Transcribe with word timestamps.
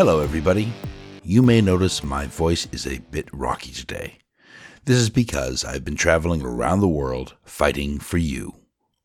Hello, 0.00 0.20
everybody. 0.20 0.72
You 1.22 1.42
may 1.42 1.60
notice 1.60 2.02
my 2.02 2.24
voice 2.24 2.66
is 2.72 2.86
a 2.86 3.00
bit 3.10 3.28
rocky 3.34 3.70
today. 3.70 4.16
This 4.86 4.96
is 4.96 5.10
because 5.10 5.62
I've 5.62 5.84
been 5.84 5.94
traveling 5.94 6.40
around 6.40 6.80
the 6.80 6.88
world 6.88 7.34
fighting 7.44 7.98
for 7.98 8.16
you. 8.16 8.54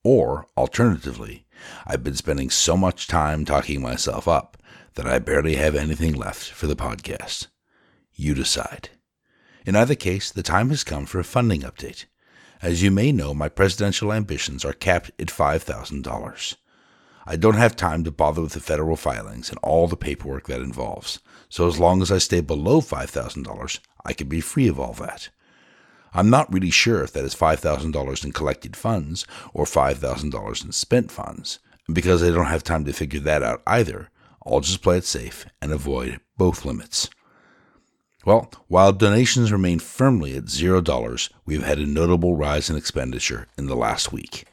Or, 0.06 0.48
alternatively, 0.56 1.48
I've 1.86 2.02
been 2.02 2.16
spending 2.16 2.50
so 2.50 2.78
much 2.78 3.08
time 3.10 3.44
talking 3.44 3.82
myself 3.82 4.26
up 4.26 4.56
that 4.94 5.06
I 5.06 5.20
barely 5.20 5.58
have 5.58 5.76
anything 5.76 6.14
left 6.14 6.50
for 6.50 6.66
the 6.66 6.78
podcast. 6.78 7.48
You 8.14 8.34
decide. 8.34 8.88
In 9.66 9.76
either 9.76 9.96
case, 9.96 10.32
the 10.32 10.44
time 10.44 10.70
has 10.70 10.86
come 10.86 11.06
for 11.06 11.20
a 11.20 11.26
funding 11.26 11.64
update. 11.64 12.06
As 12.62 12.82
you 12.82 12.90
may 12.90 13.12
know, 13.12 13.34
my 13.34 13.50
presidential 13.50 14.14
ambitions 14.14 14.64
are 14.64 14.72
capped 14.72 15.12
at 15.20 15.28
$5,000. 15.28 16.56
I 17.26 17.36
don't 17.36 17.56
have 17.56 17.76
time 17.76 18.04
to 18.04 18.12
bother 18.12 18.42
with 18.42 18.54
the 18.54 18.60
federal 18.60 18.96
filings 18.96 19.50
and 19.50 19.58
all 19.64 19.88
the 19.88 19.98
paperwork 19.98 20.48
that 20.48 20.62
involves, 20.62 21.20
so 21.50 21.68
as 21.68 21.80
long 21.80 22.02
as 22.02 22.12
I 22.12 22.20
stay 22.20 22.42
below 22.42 22.82
$5,000, 22.82 23.80
I 24.06 24.14
can 24.14 24.28
be 24.28 24.42
free 24.42 24.68
of 24.68 24.80
all 24.80 24.94
that. 24.94 25.30
I'm 26.14 26.30
not 26.30 26.54
really 26.54 26.70
sure 26.70 27.04
if 27.04 27.12
that 27.14 27.26
is 27.26 27.36
$5,000 27.36 28.24
in 28.24 28.32
collected 28.32 28.76
funds 28.76 29.26
or 29.54 29.66
$5,000 29.66 30.66
in 30.66 30.72
spent 30.72 31.12
funds, 31.12 31.60
and 31.88 31.96
because 31.96 32.22
I 32.24 32.30
don't 32.30 32.46
have 32.46 32.64
time 32.64 32.86
to 32.86 32.94
figure 32.94 33.20
that 33.22 33.44
out 33.44 33.62
either, 33.66 34.10
I'll 34.46 34.60
just 34.60 34.84
play 34.84 34.98
it 34.98 35.06
safe 35.06 35.48
and 35.62 35.72
avoid 35.72 36.20
both 36.38 36.64
limits. 36.64 37.10
Well, 38.24 38.52
while 38.68 38.92
donations 38.92 39.52
remain 39.52 39.80
firmly 39.80 40.36
at 40.36 40.46
$0, 40.46 41.30
we've 41.46 41.64
had 41.64 41.80
a 41.80 41.86
notable 41.86 42.36
rise 42.36 42.70
in 42.70 42.76
expenditure 42.76 43.48
in 43.58 43.68
the 43.68 43.76
last 43.76 44.12
week. 44.12 44.46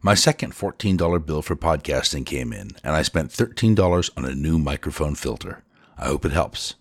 My 0.00 0.14
second 0.14 0.52
$14 0.52 1.26
bill 1.26 1.42
for 1.42 1.56
podcasting 1.56 2.24
came 2.24 2.52
in, 2.52 2.70
and 2.84 2.94
I 2.94 3.02
spent 3.02 3.32
$13 3.32 4.10
on 4.16 4.24
a 4.24 4.32
new 4.32 4.56
microphone 4.56 5.16
filter. 5.16 5.64
I 5.96 6.06
hope 6.06 6.24
it 6.24 6.30
helps. 6.30 6.76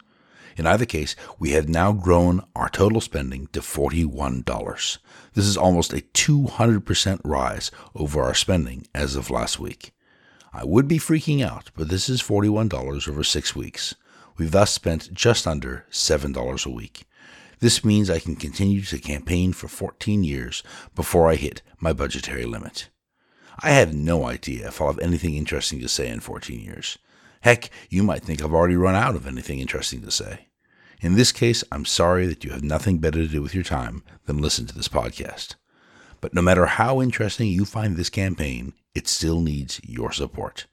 In 0.56 0.68
either 0.68 0.86
case, 0.86 1.16
we 1.40 1.50
had 1.50 1.68
now 1.68 1.94
grown 1.94 2.44
our 2.56 2.70
total 2.70 3.02
spending 3.02 3.48
to 3.54 3.62
$41. 3.62 4.98
This 5.34 5.46
is 5.46 5.58
almost 5.58 5.94
a 5.94 6.04
200% 6.14 7.20
rise 7.24 7.72
over 7.96 8.22
our 8.22 8.36
spending 8.36 8.86
as 8.94 9.16
of 9.16 9.32
last 9.32 9.60
week. 9.60 9.94
I 10.54 10.64
would 10.64 10.88
be 10.88 11.00
freaking 11.00 11.44
out, 11.44 11.72
but 11.76 11.90
this 11.90 12.10
is 12.10 12.22
$41 12.22 13.10
over 13.10 13.24
six 13.24 13.56
weeks. 13.56 13.96
We've 14.38 14.52
thus 14.52 14.72
spent 14.72 15.12
just 15.12 15.48
under 15.48 15.88
$7 15.90 16.66
a 16.68 16.70
week. 16.70 17.06
This 17.62 17.84
means 17.84 18.12
I 18.12 18.20
can 18.20 18.36
continue 18.36 18.84
to 18.84 19.00
campaign 19.00 19.54
for 19.54 19.68
14 19.68 20.24
years 20.24 20.62
before 20.94 21.28
I 21.28 21.34
hit 21.34 21.64
my 21.80 21.94
budgetary 21.94 22.46
limit. 22.46 22.90
I 23.60 23.72
have 23.72 23.94
no 23.94 24.26
idea 24.26 24.68
if 24.68 24.80
I'll 24.80 24.88
have 24.88 25.00
anything 25.00 25.36
interesting 25.36 25.80
to 25.80 25.90
say 25.90 26.08
in 26.10 26.20
14 26.20 26.60
years. 26.60 26.98
Heck, 27.42 27.70
you 27.90 28.04
might 28.04 28.24
think 28.24 28.44
I've 28.44 28.54
already 28.54 28.76
run 28.76 28.96
out 28.96 29.16
of 29.16 29.26
anything 29.26 29.60
interesting 29.60 30.02
to 30.02 30.12
say. 30.12 30.48
In 31.02 31.16
this 31.16 31.32
case, 31.32 31.64
I'm 31.72 31.86
sorry 31.86 32.28
that 32.28 32.44
you 32.44 32.52
have 32.52 32.64
nothing 32.64 33.00
better 33.00 33.20
to 33.20 33.28
do 33.28 33.42
with 33.42 33.56
your 33.56 33.64
time 33.64 34.04
than 34.26 34.40
listen 34.40 34.66
to 34.68 34.76
this 34.76 34.88
podcast. 34.88 35.56
But 36.22 36.34
no 36.34 36.42
matter 36.42 36.66
how 36.66 37.02
interesting 37.02 37.50
you 37.50 37.66
find 37.66 37.96
this 37.96 38.10
campaign, 38.10 38.74
it 38.94 39.08
still 39.08 39.42
needs 39.42 39.80
your 39.84 40.12
support. 40.12 40.66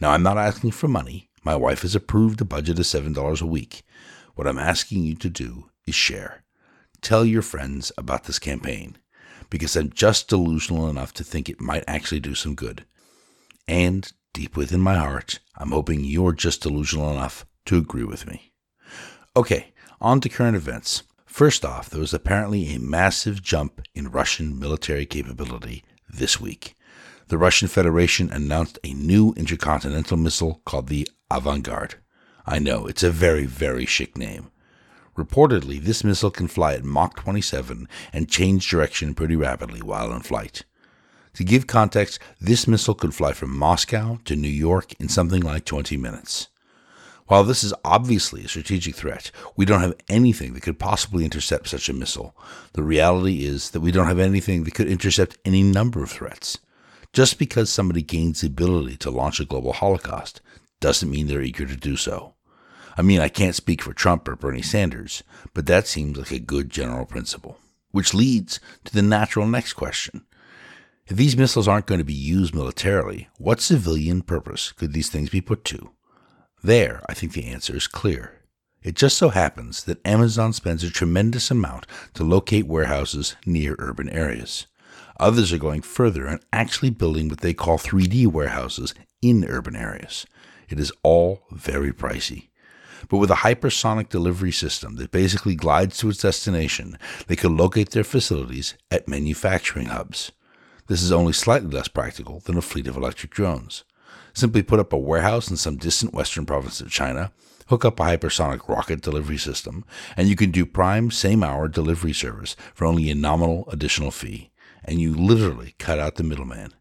Now, 0.00 0.10
I'm 0.10 0.22
not 0.22 0.38
asking 0.38 0.72
for 0.72 0.88
money. 0.88 1.30
My 1.44 1.56
wife 1.56 1.82
has 1.82 1.94
approved 1.94 2.40
a 2.40 2.44
budget 2.44 2.78
of 2.78 2.84
$7 2.84 3.40
a 3.40 3.46
week. 3.46 3.82
What 4.34 4.46
I'm 4.46 4.58
asking 4.58 5.04
you 5.04 5.14
to 5.16 5.30
do 5.30 5.70
is 5.86 5.94
share. 5.94 6.44
Tell 7.00 7.24
your 7.24 7.42
friends 7.42 7.92
about 7.96 8.24
this 8.24 8.38
campaign 8.38 8.98
because 9.50 9.76
I'm 9.76 9.90
just 9.90 10.28
delusional 10.28 10.88
enough 10.88 11.12
to 11.14 11.24
think 11.24 11.48
it 11.48 11.60
might 11.60 11.84
actually 11.86 12.20
do 12.20 12.34
some 12.34 12.54
good. 12.54 12.84
And 13.68 14.10
deep 14.32 14.56
within 14.56 14.80
my 14.80 14.96
heart, 14.96 15.40
I'm 15.56 15.70
hoping 15.70 16.04
you're 16.04 16.32
just 16.32 16.62
delusional 16.62 17.10
enough 17.10 17.46
to 17.66 17.78
agree 17.78 18.04
with 18.04 18.26
me. 18.26 18.52
Okay, 19.36 19.72
on 20.00 20.20
to 20.20 20.28
current 20.28 20.56
events. 20.56 21.02
First 21.26 21.64
off, 21.64 21.90
there 21.90 22.00
was 22.00 22.14
apparently 22.14 22.74
a 22.74 22.80
massive 22.80 23.42
jump 23.42 23.82
in 23.94 24.10
Russian 24.10 24.58
military 24.58 25.04
capability 25.04 25.84
this 26.08 26.40
week 26.40 26.76
the 27.28 27.38
Russian 27.38 27.66
Federation 27.66 28.30
announced 28.30 28.78
a 28.84 28.92
new 28.92 29.32
intercontinental 29.36 30.16
missile 30.16 30.62
called 30.64 30.86
the 30.88 31.08
Avangard. 31.30 31.94
I 32.46 32.60
know, 32.60 32.86
it's 32.86 33.02
a 33.02 33.10
very, 33.10 33.46
very 33.46 33.84
chic 33.84 34.16
name. 34.16 34.50
Reportedly, 35.16 35.80
this 35.80 36.04
missile 36.04 36.30
can 36.30 36.46
fly 36.46 36.74
at 36.74 36.84
Mach 36.84 37.16
27 37.16 37.88
and 38.12 38.28
change 38.28 38.68
direction 38.68 39.14
pretty 39.14 39.34
rapidly 39.34 39.80
while 39.80 40.12
in 40.12 40.20
flight. 40.20 40.64
To 41.34 41.44
give 41.44 41.66
context, 41.66 42.18
this 42.40 42.68
missile 42.68 42.94
could 42.94 43.14
fly 43.14 43.32
from 43.32 43.56
Moscow 43.56 44.18
to 44.24 44.36
New 44.36 44.48
York 44.48 44.92
in 45.00 45.08
something 45.08 45.42
like 45.42 45.64
20 45.64 45.96
minutes. 45.96 46.48
While 47.26 47.44
this 47.44 47.64
is 47.64 47.74
obviously 47.84 48.44
a 48.44 48.48
strategic 48.48 48.94
threat, 48.94 49.30
we 49.56 49.64
don't 49.64 49.80
have 49.80 49.96
anything 50.08 50.54
that 50.54 50.62
could 50.62 50.78
possibly 50.78 51.24
intercept 51.24 51.68
such 51.68 51.88
a 51.88 51.94
missile. 51.94 52.36
The 52.74 52.84
reality 52.84 53.44
is 53.44 53.70
that 53.70 53.80
we 53.80 53.90
don't 53.90 54.06
have 54.06 54.20
anything 54.20 54.64
that 54.64 54.74
could 54.74 54.86
intercept 54.86 55.38
any 55.44 55.62
number 55.62 56.02
of 56.02 56.10
threats. 56.10 56.58
Just 57.12 57.38
because 57.38 57.68
somebody 57.68 58.02
gains 58.02 58.42
the 58.42 58.46
ability 58.46 58.96
to 58.98 59.10
launch 59.10 59.40
a 59.40 59.44
global 59.44 59.72
holocaust 59.72 60.40
doesn't 60.80 61.10
mean 61.10 61.26
they're 61.26 61.42
eager 61.42 61.66
to 61.66 61.76
do 61.76 61.96
so. 61.96 62.35
I 62.96 63.02
mean, 63.02 63.20
I 63.20 63.28
can't 63.28 63.54
speak 63.54 63.82
for 63.82 63.92
Trump 63.92 64.26
or 64.26 64.36
Bernie 64.36 64.62
Sanders, 64.62 65.22
but 65.52 65.66
that 65.66 65.86
seems 65.86 66.16
like 66.16 66.30
a 66.30 66.38
good 66.38 66.70
general 66.70 67.04
principle. 67.04 67.58
Which 67.90 68.14
leads 68.14 68.58
to 68.84 68.92
the 68.92 69.02
natural 69.02 69.46
next 69.46 69.74
question. 69.74 70.24
If 71.06 71.16
these 71.16 71.36
missiles 71.36 71.68
aren't 71.68 71.86
going 71.86 71.98
to 72.00 72.04
be 72.04 72.14
used 72.14 72.54
militarily, 72.54 73.28
what 73.38 73.60
civilian 73.60 74.22
purpose 74.22 74.72
could 74.72 74.92
these 74.92 75.10
things 75.10 75.30
be 75.30 75.40
put 75.40 75.64
to? 75.66 75.90
There, 76.64 77.04
I 77.08 77.14
think 77.14 77.32
the 77.32 77.46
answer 77.46 77.76
is 77.76 77.86
clear. 77.86 78.32
It 78.82 78.94
just 78.94 79.16
so 79.16 79.28
happens 79.28 79.84
that 79.84 80.04
Amazon 80.06 80.52
spends 80.52 80.82
a 80.82 80.90
tremendous 80.90 81.50
amount 81.50 81.86
to 82.14 82.24
locate 82.24 82.66
warehouses 82.66 83.36
near 83.44 83.76
urban 83.78 84.08
areas. 84.08 84.66
Others 85.20 85.52
are 85.52 85.58
going 85.58 85.82
further 85.82 86.26
and 86.26 86.40
actually 86.52 86.90
building 86.90 87.28
what 87.28 87.40
they 87.40 87.54
call 87.54 87.78
3D 87.78 88.26
warehouses 88.26 88.94
in 89.22 89.44
urban 89.44 89.76
areas. 89.76 90.26
It 90.68 90.80
is 90.80 90.92
all 91.02 91.42
very 91.50 91.92
pricey. 91.92 92.48
But 93.08 93.18
with 93.18 93.30
a 93.30 93.36
hypersonic 93.36 94.08
delivery 94.08 94.52
system 94.52 94.96
that 94.96 95.10
basically 95.10 95.54
glides 95.54 95.98
to 95.98 96.08
its 96.08 96.22
destination, 96.22 96.98
they 97.26 97.36
could 97.36 97.52
locate 97.52 97.90
their 97.90 98.04
facilities 98.04 98.74
at 98.90 99.08
manufacturing 99.08 99.86
hubs. 99.86 100.32
This 100.86 101.02
is 101.02 101.12
only 101.12 101.32
slightly 101.32 101.70
less 101.70 101.88
practical 101.88 102.40
than 102.40 102.56
a 102.56 102.62
fleet 102.62 102.86
of 102.86 102.96
electric 102.96 103.32
drones. 103.32 103.84
Simply 104.34 104.62
put 104.62 104.80
up 104.80 104.92
a 104.92 104.98
warehouse 104.98 105.50
in 105.50 105.56
some 105.56 105.76
distant 105.76 106.14
western 106.14 106.46
province 106.46 106.80
of 106.80 106.90
China, 106.90 107.32
hook 107.68 107.84
up 107.84 107.98
a 107.98 108.04
hypersonic 108.04 108.68
rocket 108.68 109.00
delivery 109.00 109.38
system, 109.38 109.84
and 110.16 110.28
you 110.28 110.36
can 110.36 110.50
do 110.50 110.64
prime 110.64 111.10
same 111.10 111.42
hour 111.42 111.68
delivery 111.68 112.12
service 112.12 112.54
for 112.74 112.86
only 112.86 113.10
a 113.10 113.14
nominal 113.14 113.68
additional 113.70 114.10
fee 114.10 114.50
and 114.86 115.00
you 115.00 115.14
literally 115.14 115.74
cut 115.78 115.98
out 115.98 116.14
the 116.14 116.22
middleman. 116.22 116.72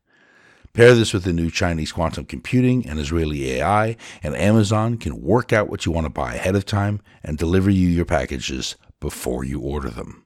Pair 0.76 0.94
this 0.94 1.14
with 1.14 1.24
the 1.24 1.32
new 1.32 1.50
Chinese 1.50 1.94
quantum 1.94 2.26
computing 2.26 2.86
and 2.86 3.00
Israeli 3.00 3.54
AI, 3.54 3.96
and 4.22 4.36
Amazon 4.36 4.98
can 4.98 5.22
work 5.22 5.54
out 5.54 5.70
what 5.70 5.86
you 5.86 5.92
want 5.94 6.04
to 6.04 6.10
buy 6.10 6.36
ahead 6.36 6.54
of 6.54 6.66
time 6.66 7.02
and 7.24 7.38
deliver 7.38 7.70
you 7.70 7.88
your 7.88 8.04
packages 8.04 8.76
before 9.00 9.46
you 9.46 9.62
order 9.62 9.90
them. 9.90 10.26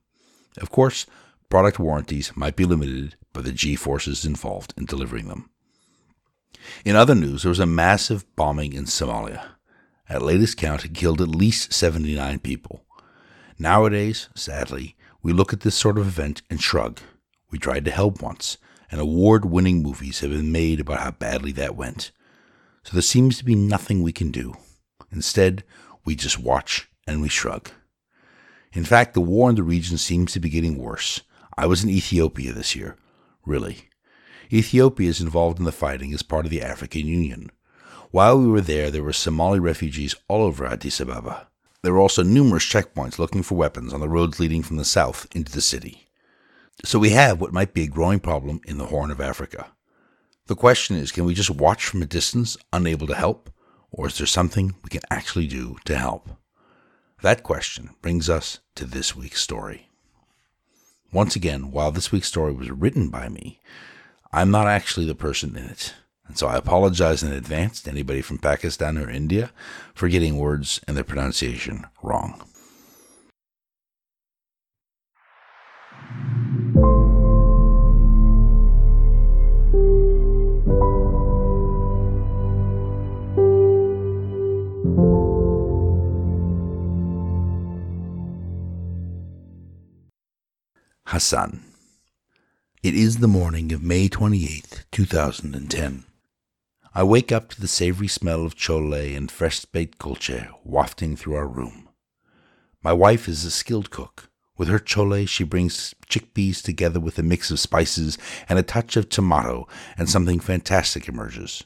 Of 0.58 0.72
course, 0.72 1.06
product 1.50 1.78
warranties 1.78 2.36
might 2.36 2.56
be 2.56 2.66
limited 2.66 3.16
by 3.32 3.42
the 3.42 3.52
G 3.52 3.76
forces 3.76 4.26
involved 4.26 4.74
in 4.76 4.86
delivering 4.86 5.28
them. 5.28 5.52
In 6.84 6.96
other 6.96 7.14
news, 7.14 7.44
there 7.44 7.50
was 7.50 7.60
a 7.60 7.68
massive 7.68 8.26
bombing 8.36 8.74
in 8.74 8.86
Somalia. 8.86 9.50
At 10.10 10.24
latest 10.24 10.58
count, 10.58 10.84
it 10.84 10.96
killed 10.96 11.22
at 11.22 11.28
least 11.28 11.74
79 11.74 12.40
people. 12.40 12.84
Nowadays, 13.60 14.30
sadly, 14.34 14.96
we 15.22 15.32
look 15.32 15.54
at 15.54 15.60
this 15.60 15.76
sort 15.76 16.00
of 16.00 16.08
event 16.08 16.42
and 16.50 16.60
shrug. 16.60 17.02
We 17.52 17.60
tried 17.60 17.86
to 17.86 17.92
help 17.92 18.24
once, 18.24 18.58
and 18.92 19.00
award 19.00 19.46
winning 19.46 19.84
movies 19.84 20.20
have 20.20 20.32
been 20.32 20.52
made 20.52 20.80
about 20.80 21.00
how 21.00 21.12
badly 21.12 21.52
that 21.54 21.76
went. 21.76 22.12
So 22.84 22.94
there 22.94 23.02
seems 23.02 23.38
to 23.38 23.46
be 23.46 23.56
nothing 23.56 24.02
we 24.02 24.12
can 24.12 24.32
do. 24.32 24.56
Instead, 25.12 25.64
we 26.06 26.16
just 26.16 26.40
watch 26.40 26.90
and 27.08 27.22
we 27.22 27.30
shrug. 27.30 27.70
In 28.74 28.86
fact, 28.86 29.14
the 29.14 29.22
war 29.22 29.50
in 29.50 29.56
the 29.56 29.64
region 29.64 29.98
seems 29.98 30.32
to 30.34 30.40
be 30.40 30.50
getting 30.50 30.78
worse. 30.78 31.22
I 31.58 31.66
was 31.66 31.84
in 31.84 31.90
Ethiopia 31.90 32.54
this 32.54 32.76
year. 32.76 32.96
Really. 33.46 33.90
Ethiopia 34.52 35.10
is 35.10 35.22
involved 35.22 35.60
in 35.60 35.66
the 35.66 35.72
fighting 35.72 36.14
as 36.14 36.24
part 36.24 36.46
of 36.46 36.52
the 36.52 36.62
African 36.62 37.06
Union. 37.06 37.52
While 38.12 38.40
we 38.40 38.48
were 38.48 38.62
there, 38.62 38.90
there 38.90 39.04
were 39.04 39.14
Somali 39.14 39.60
refugees 39.60 40.16
all 40.28 40.44
over 40.44 40.66
Addis 40.66 41.00
Ababa. 41.00 41.48
There 41.82 41.94
were 41.94 42.00
also 42.00 42.24
numerous 42.24 42.64
checkpoints 42.64 43.20
looking 43.20 43.44
for 43.44 43.56
weapons 43.56 43.94
on 43.94 44.00
the 44.00 44.10
roads 44.10 44.40
leading 44.40 44.64
from 44.64 44.78
the 44.78 44.86
south 44.86 45.28
into 45.34 45.52
the 45.52 45.62
city. 45.62 46.09
So 46.86 46.98
we 46.98 47.10
have 47.10 47.42
what 47.42 47.54
might 47.54 47.74
be 47.74 47.84
a 47.84 47.88
growing 47.88 48.20
problem 48.20 48.62
in 48.66 48.78
the 48.78 48.86
Horn 48.86 49.12
of 49.12 49.20
Africa. 49.20 49.72
The 50.48 50.56
question 50.56 50.96
is 50.96 51.12
can 51.12 51.26
we 51.26 51.34
just 51.34 51.50
watch 51.50 51.86
from 51.86 52.02
a 52.02 52.06
distance, 52.06 52.58
unable 52.72 53.06
to 53.08 53.16
help, 53.16 53.50
or 53.92 54.08
is 54.08 54.18
there 54.18 54.28
something 54.28 54.76
we 54.84 54.90
can 54.90 55.02
actually 55.10 55.48
do 55.48 55.78
to 55.86 55.98
help? 55.98 56.30
That 57.22 57.44
question 57.44 57.90
brings 58.02 58.30
us 58.30 58.60
to 58.76 58.86
this 58.86 59.16
week's 59.16 59.42
story. 59.42 59.90
Once 61.12 61.36
again, 61.36 61.72
while 61.72 61.92
this 61.92 62.12
week's 62.12 62.28
story 62.28 62.54
was 62.54 62.72
written 62.72 63.10
by 63.10 63.28
me, 63.28 63.60
I'm 64.32 64.52
not 64.52 64.68
actually 64.68 65.06
the 65.06 65.16
person 65.16 65.58
in 65.58 65.66
it. 65.66 65.96
And 66.28 66.38
so 66.38 66.48
I 66.48 66.56
apologize 66.56 67.24
in 67.24 67.34
advance 67.34 67.82
to 67.82 67.90
anybody 67.90 68.22
from 68.22 68.38
Pakistan 68.38 68.98
or 68.98 69.10
India 69.10 69.52
for 69.96 70.08
getting 70.08 70.38
words 70.38 70.80
and 70.88 70.96
their 70.96 71.04
pronunciation 71.04 71.86
wrong. 72.04 72.49
Hassan. 91.20 91.66
It 92.82 92.96
is 92.96 93.18
the 93.18 93.28
morning 93.28 93.74
of 93.74 93.84
May 93.84 94.08
28th, 94.08 94.86
2010. 94.90 96.06
I 96.96 97.04
wake 97.04 97.34
up 97.34 97.50
to 97.50 97.60
the 97.60 97.68
savory 97.68 98.08
smell 98.08 98.46
of 98.46 98.56
chole 98.56 99.18
and 99.18 99.30
fresh 99.30 99.66
baked 99.66 100.00
kulche 100.00 100.48
wafting 100.64 101.18
through 101.18 101.36
our 101.36 101.46
room. 101.46 101.90
My 102.82 102.94
wife 102.94 103.28
is 103.28 103.44
a 103.44 103.52
skilled 103.52 103.90
cook. 103.90 104.30
With 104.58 104.70
her 104.70 104.80
chole, 104.80 105.28
she 105.28 105.44
brings 105.44 105.94
chickpeas 106.08 106.64
together 106.64 107.02
with 107.02 107.20
a 107.20 107.22
mix 107.22 107.52
of 107.52 107.60
spices 107.60 108.18
and 108.48 108.58
a 108.58 108.64
touch 108.64 108.96
of 108.96 109.10
tomato, 109.10 109.68
and 109.98 110.10
something 110.10 110.40
fantastic 110.40 111.10
emerges. 111.10 111.66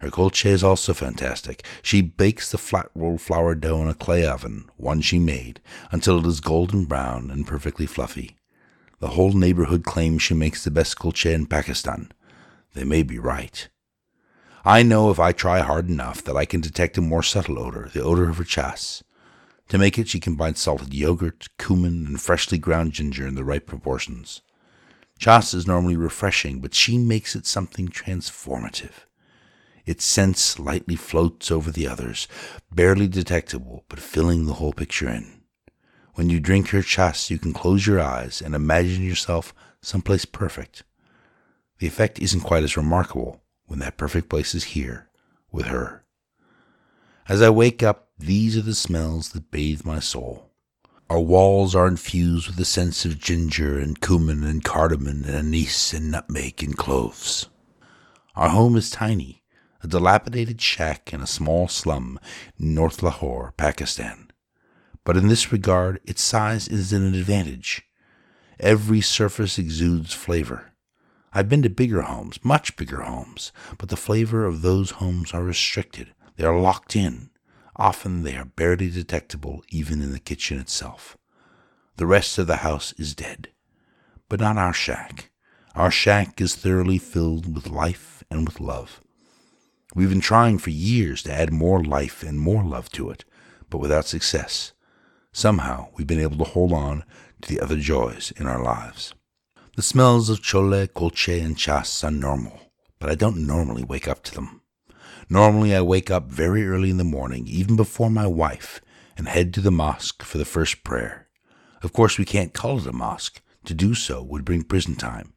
Her 0.00 0.10
kulche 0.10 0.46
is 0.46 0.64
also 0.64 0.92
fantastic. 0.92 1.64
She 1.82 2.00
bakes 2.00 2.50
the 2.50 2.58
flat 2.58 2.90
rolled 2.96 3.20
flour 3.20 3.54
dough 3.54 3.80
in 3.80 3.86
a 3.86 3.94
clay 3.94 4.26
oven, 4.26 4.68
one 4.76 5.02
she 5.02 5.20
made, 5.20 5.60
until 5.92 6.18
it 6.18 6.26
is 6.26 6.40
golden 6.40 6.84
brown 6.84 7.30
and 7.30 7.46
perfectly 7.46 7.86
fluffy. 7.86 8.37
The 9.00 9.08
whole 9.08 9.32
neighborhood 9.32 9.84
claims 9.84 10.22
she 10.22 10.34
makes 10.34 10.64
the 10.64 10.70
best 10.70 10.98
kulche 10.98 11.32
in 11.32 11.46
Pakistan. 11.46 12.10
They 12.74 12.84
may 12.84 13.02
be 13.02 13.18
right. 13.18 13.68
I 14.64 14.82
know 14.82 15.10
if 15.10 15.20
I 15.20 15.32
try 15.32 15.60
hard 15.60 15.88
enough 15.88 16.22
that 16.24 16.36
I 16.36 16.44
can 16.44 16.60
detect 16.60 16.98
a 16.98 17.00
more 17.00 17.22
subtle 17.22 17.58
odor, 17.60 17.88
the 17.92 18.02
odor 18.02 18.28
of 18.28 18.38
her 18.38 18.44
chas. 18.44 19.04
To 19.68 19.78
make 19.78 19.98
it, 19.98 20.08
she 20.08 20.18
combines 20.18 20.58
salted 20.58 20.92
yogurt, 20.92 21.46
cumin, 21.58 22.06
and 22.06 22.20
freshly 22.20 22.58
ground 22.58 22.92
ginger 22.92 23.26
in 23.26 23.34
the 23.36 23.44
right 23.44 23.64
proportions. 23.64 24.42
Chas 25.18 25.54
is 25.54 25.66
normally 25.66 25.96
refreshing, 25.96 26.60
but 26.60 26.74
she 26.74 26.98
makes 26.98 27.36
it 27.36 27.46
something 27.46 27.88
transformative. 27.88 29.04
Its 29.86 30.04
scent 30.04 30.36
slightly 30.36 30.96
floats 30.96 31.50
over 31.50 31.70
the 31.70 31.86
others, 31.86 32.28
barely 32.72 33.08
detectable, 33.08 33.84
but 33.88 34.00
filling 34.00 34.46
the 34.46 34.54
whole 34.54 34.72
picture 34.72 35.08
in. 35.08 35.37
When 36.18 36.30
you 36.30 36.40
drink 36.40 36.70
her 36.70 36.82
chas, 36.82 37.30
you 37.30 37.38
can 37.38 37.52
close 37.52 37.86
your 37.86 38.00
eyes 38.00 38.42
and 38.42 38.52
imagine 38.52 39.04
yourself 39.04 39.54
someplace 39.80 40.24
perfect. 40.24 40.82
The 41.78 41.86
effect 41.86 42.18
isn't 42.18 42.40
quite 42.40 42.64
as 42.64 42.76
remarkable 42.76 43.40
when 43.66 43.78
that 43.78 43.96
perfect 43.96 44.28
place 44.28 44.52
is 44.52 44.74
here 44.74 45.10
with 45.52 45.66
her. 45.66 46.02
As 47.28 47.40
I 47.40 47.50
wake 47.50 47.84
up, 47.84 48.08
these 48.18 48.56
are 48.56 48.62
the 48.62 48.74
smells 48.74 49.28
that 49.28 49.52
bathe 49.52 49.84
my 49.84 50.00
soul. 50.00 50.50
Our 51.08 51.20
walls 51.20 51.76
are 51.76 51.86
infused 51.86 52.48
with 52.48 52.56
the 52.56 52.64
scents 52.64 53.04
of 53.04 53.20
ginger 53.20 53.78
and 53.78 54.00
cumin 54.00 54.42
and 54.42 54.64
cardamom 54.64 55.22
and 55.22 55.36
anise 55.36 55.92
and 55.92 56.10
nutmeg 56.10 56.64
and 56.64 56.76
cloves. 56.76 57.48
Our 58.34 58.48
home 58.48 58.74
is 58.74 58.90
tiny, 58.90 59.44
a 59.84 59.86
dilapidated 59.86 60.60
shack 60.60 61.12
in 61.12 61.20
a 61.20 61.28
small 61.28 61.68
slum 61.68 62.18
in 62.58 62.74
North 62.74 63.04
Lahore, 63.04 63.54
Pakistan 63.56 64.27
but 65.08 65.16
in 65.16 65.28
this 65.28 65.50
regard 65.50 65.98
its 66.04 66.20
size 66.20 66.68
is 66.68 66.92
an 66.92 67.14
advantage. 67.14 67.80
Every 68.60 69.00
surface 69.00 69.58
exudes 69.58 70.12
flavor. 70.12 70.74
I've 71.32 71.48
been 71.48 71.62
to 71.62 71.70
bigger 71.70 72.02
homes, 72.02 72.38
much 72.44 72.76
bigger 72.76 73.00
homes, 73.00 73.50
but 73.78 73.88
the 73.88 73.96
flavor 73.96 74.44
of 74.44 74.60
those 74.60 74.90
homes 74.90 75.32
are 75.32 75.42
restricted. 75.42 76.12
They 76.36 76.44
are 76.44 76.60
locked 76.60 76.94
in. 76.94 77.30
Often 77.74 78.22
they 78.22 78.36
are 78.36 78.44
barely 78.44 78.90
detectable 78.90 79.64
even 79.70 80.02
in 80.02 80.12
the 80.12 80.18
kitchen 80.18 80.58
itself. 80.60 81.16
The 81.96 82.04
rest 82.04 82.36
of 82.36 82.46
the 82.46 82.56
house 82.56 82.92
is 82.98 83.14
dead. 83.14 83.48
But 84.28 84.40
not 84.40 84.58
our 84.58 84.74
shack. 84.74 85.30
Our 85.74 85.90
shack 85.90 86.38
is 86.38 86.54
thoroughly 86.54 86.98
filled 86.98 87.54
with 87.54 87.68
life 87.68 88.22
and 88.30 88.46
with 88.46 88.60
love. 88.60 89.00
We've 89.94 90.10
been 90.10 90.20
trying 90.20 90.58
for 90.58 90.68
years 90.68 91.22
to 91.22 91.32
add 91.32 91.50
more 91.50 91.82
life 91.82 92.22
and 92.22 92.38
more 92.38 92.62
love 92.62 92.90
to 92.90 93.08
it, 93.08 93.24
but 93.70 93.78
without 93.78 94.04
success. 94.04 94.74
Somehow 95.38 95.90
we've 95.94 96.04
been 96.04 96.18
able 96.18 96.36
to 96.38 96.50
hold 96.50 96.72
on 96.72 97.04
to 97.42 97.48
the 97.48 97.60
other 97.60 97.76
joys 97.76 98.32
in 98.38 98.48
our 98.48 98.60
lives. 98.60 99.14
The 99.76 99.82
smells 99.82 100.28
of 100.28 100.40
chole, 100.40 100.88
kulche, 100.88 101.40
and 101.40 101.56
chas 101.56 102.02
are 102.02 102.10
normal, 102.10 102.58
but 102.98 103.08
I 103.08 103.14
don't 103.14 103.46
normally 103.46 103.84
wake 103.84 104.08
up 104.08 104.24
to 104.24 104.34
them. 104.34 104.62
Normally 105.30 105.76
I 105.76 105.80
wake 105.80 106.10
up 106.10 106.24
very 106.24 106.66
early 106.66 106.90
in 106.90 106.96
the 106.96 107.04
morning, 107.04 107.46
even 107.46 107.76
before 107.76 108.10
my 108.10 108.26
wife, 108.26 108.80
and 109.16 109.28
head 109.28 109.54
to 109.54 109.60
the 109.60 109.70
mosque 109.70 110.24
for 110.24 110.38
the 110.38 110.44
first 110.44 110.82
prayer. 110.82 111.28
Of 111.84 111.92
course, 111.92 112.18
we 112.18 112.24
can't 112.24 112.52
call 112.52 112.78
it 112.78 112.86
a 112.88 112.92
mosque. 112.92 113.40
To 113.66 113.74
do 113.74 113.94
so 113.94 114.20
would 114.24 114.44
bring 114.44 114.64
prison 114.64 114.96
time. 114.96 115.34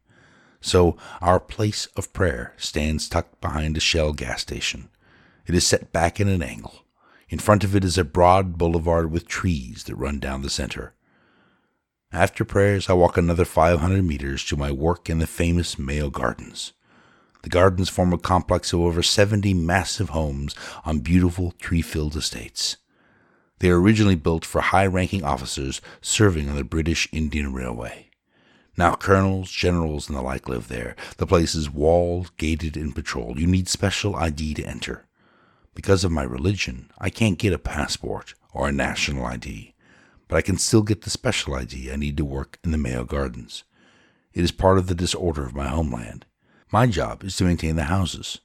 So 0.60 0.96
our 1.20 1.38
place 1.38 1.86
of 1.94 2.12
prayer 2.12 2.54
stands 2.56 3.08
tucked 3.08 3.40
behind 3.40 3.76
a 3.76 3.80
Shell 3.80 4.14
gas 4.14 4.42
station. 4.42 4.88
It 5.46 5.54
is 5.54 5.64
set 5.64 5.92
back 5.92 6.18
in 6.18 6.26
an 6.26 6.42
angle. 6.42 6.82
In 7.32 7.38
front 7.38 7.64
of 7.64 7.74
it 7.74 7.82
is 7.82 7.96
a 7.96 8.04
broad 8.04 8.58
boulevard 8.58 9.10
with 9.10 9.26
trees 9.26 9.84
that 9.84 9.94
run 9.94 10.18
down 10.18 10.42
the 10.42 10.50
center. 10.50 10.92
After 12.12 12.44
prayers, 12.44 12.90
I 12.90 12.92
walk 12.92 13.16
another 13.16 13.46
500 13.46 14.04
meters 14.04 14.44
to 14.44 14.56
my 14.58 14.70
work 14.70 15.08
in 15.08 15.18
the 15.18 15.26
famous 15.26 15.78
Mayo 15.78 16.10
Gardens. 16.10 16.74
The 17.42 17.48
gardens 17.48 17.88
form 17.88 18.12
a 18.12 18.18
complex 18.18 18.74
of 18.74 18.80
over 18.80 19.02
70 19.02 19.54
massive 19.54 20.10
homes 20.10 20.54
on 20.84 20.98
beautiful 20.98 21.52
tree 21.52 21.80
filled 21.80 22.16
estates. 22.16 22.76
They 23.60 23.70
were 23.70 23.80
originally 23.80 24.14
built 24.14 24.44
for 24.44 24.60
high 24.60 24.86
ranking 24.86 25.24
officers 25.24 25.80
serving 26.02 26.50
on 26.50 26.56
the 26.56 26.64
British 26.64 27.08
Indian 27.12 27.54
Railway. 27.54 28.10
Now, 28.76 28.94
colonels, 28.94 29.50
generals, 29.50 30.06
and 30.06 30.18
the 30.18 30.22
like 30.22 30.50
live 30.50 30.68
there. 30.68 30.96
The 31.16 31.26
place 31.26 31.54
is 31.54 31.70
walled, 31.70 32.36
gated, 32.36 32.76
and 32.76 32.94
patrolled. 32.94 33.38
You 33.38 33.46
need 33.46 33.70
special 33.70 34.16
ID 34.16 34.52
to 34.52 34.64
enter. 34.64 35.06
Because 35.74 36.04
of 36.04 36.12
my 36.12 36.22
religion, 36.22 36.90
I 36.98 37.08
can't 37.08 37.38
get 37.38 37.52
a 37.52 37.58
passport 37.58 38.34
or 38.52 38.68
a 38.68 38.72
national 38.72 39.24
ID, 39.24 39.74
but 40.28 40.36
I 40.36 40.42
can 40.42 40.58
still 40.58 40.82
get 40.82 41.02
the 41.02 41.10
special 41.10 41.54
ID 41.54 41.90
I 41.90 41.96
need 41.96 42.16
to 42.18 42.24
work 42.24 42.58
in 42.62 42.72
the 42.72 42.78
Mayo 42.78 43.04
Gardens. 43.04 43.64
It 44.34 44.44
is 44.44 44.52
part 44.52 44.78
of 44.78 44.86
the 44.86 44.94
disorder 44.94 45.44
of 45.44 45.54
my 45.54 45.68
homeland. 45.68 46.26
My 46.70 46.86
job 46.86 47.24
is 47.24 47.36
to 47.36 47.44
maintain 47.44 47.76
the 47.76 47.84
houses. 47.84 48.40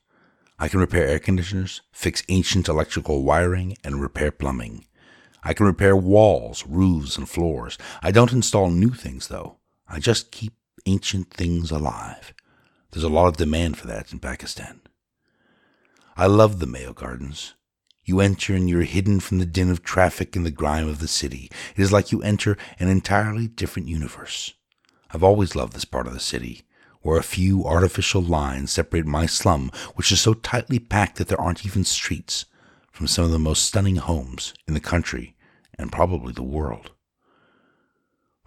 I 0.59 0.67
can 0.67 0.79
repair 0.79 1.05
air 1.05 1.19
conditioners, 1.19 1.81
fix 1.91 2.23
ancient 2.29 2.67
electrical 2.67 3.23
wiring, 3.23 3.77
and 3.83 4.01
repair 4.01 4.31
plumbing. 4.31 4.85
I 5.43 5.53
can 5.53 5.65
repair 5.65 5.95
walls, 5.95 6.65
roofs, 6.65 7.17
and 7.17 7.29
floors. 7.29 7.77
I 8.01 8.11
don't 8.11 8.33
install 8.33 8.69
new 8.69 8.89
things, 8.89 9.27
though. 9.27 9.57
I 9.87 9.99
just 9.99 10.31
keep 10.31 10.53
ancient 10.85 11.29
things 11.29 11.71
alive. 11.71 12.33
There's 12.91 13.03
a 13.03 13.09
lot 13.09 13.27
of 13.27 13.37
demand 13.37 13.77
for 13.77 13.87
that 13.87 14.11
in 14.11 14.19
Pakistan. 14.19 14.81
I 16.19 16.25
love 16.25 16.57
the 16.57 16.65
Mayo 16.65 16.93
Gardens. 16.93 17.53
You 18.03 18.21
enter 18.21 18.55
and 18.55 18.67
you're 18.67 18.81
hidden 18.81 19.19
from 19.19 19.37
the 19.37 19.45
din 19.45 19.69
of 19.69 19.83
traffic 19.83 20.35
and 20.35 20.43
the 20.43 20.49
grime 20.49 20.89
of 20.89 20.97
the 20.97 21.07
city. 21.07 21.51
It 21.75 21.81
is 21.83 21.91
like 21.91 22.11
you 22.11 22.23
enter 22.23 22.57
an 22.79 22.87
entirely 22.87 23.47
different 23.47 23.87
universe. 23.87 24.55
I've 25.11 25.21
always 25.21 25.55
loved 25.55 25.73
this 25.73 25.85
part 25.85 26.07
of 26.07 26.15
the 26.15 26.19
city, 26.19 26.63
where 27.03 27.19
a 27.19 27.23
few 27.23 27.65
artificial 27.65 28.23
lines 28.23 28.71
separate 28.71 29.05
my 29.05 29.27
slum, 29.27 29.71
which 29.93 30.11
is 30.11 30.19
so 30.19 30.33
tightly 30.33 30.79
packed 30.79 31.17
that 31.17 31.27
there 31.27 31.39
aren't 31.39 31.67
even 31.67 31.83
streets, 31.83 32.45
from 32.91 33.05
some 33.05 33.25
of 33.25 33.31
the 33.31 33.37
most 33.37 33.65
stunning 33.65 33.97
homes 33.97 34.55
in 34.67 34.73
the 34.73 34.79
country 34.79 35.35
and 35.77 35.91
probably 35.91 36.33
the 36.33 36.41
world. 36.41 36.89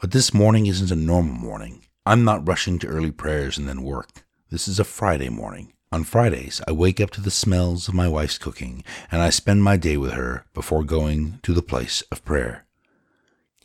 But 0.01 0.11
this 0.11 0.35
morning 0.35 0.67
isn't 0.67 0.91
a 0.91 0.97
normal 0.97 1.37
morning. 1.37 1.87
I'm 2.05 2.25
not 2.25 2.49
rushing 2.49 2.81
to 2.81 2.89
early 2.89 3.13
prayers 3.13 3.57
and 3.57 3.69
then 3.69 3.83
work. 3.83 4.25
This 4.51 4.67
is 4.67 4.81
a 4.81 4.85
Friday 4.85 5.29
morning. 5.29 5.73
On 5.93 6.05
Fridays, 6.05 6.61
I 6.69 6.71
wake 6.71 7.01
up 7.01 7.11
to 7.11 7.21
the 7.21 7.33
smells 7.33 7.89
of 7.89 7.95
my 7.95 8.07
wife's 8.07 8.39
cooking, 8.39 8.85
and 9.11 9.21
I 9.21 9.31
spend 9.31 9.65
my 9.65 9.77
day 9.77 9.97
with 9.97 10.13
her 10.13 10.45
before 10.55 10.85
going 10.85 11.41
to 11.43 11.53
the 11.53 11.63
place 11.63 12.03
of 12.13 12.25
prayer. 12.25 12.65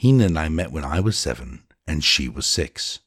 Hina 0.01 0.25
and 0.25 0.39
I 0.39 0.49
met 0.49 0.71
when 0.71 0.83
I 0.83 1.01
was 1.01 1.19
seven 1.19 1.61
and 1.87 2.03
she 2.03 2.27
was 2.27 2.47
six. 2.47 3.01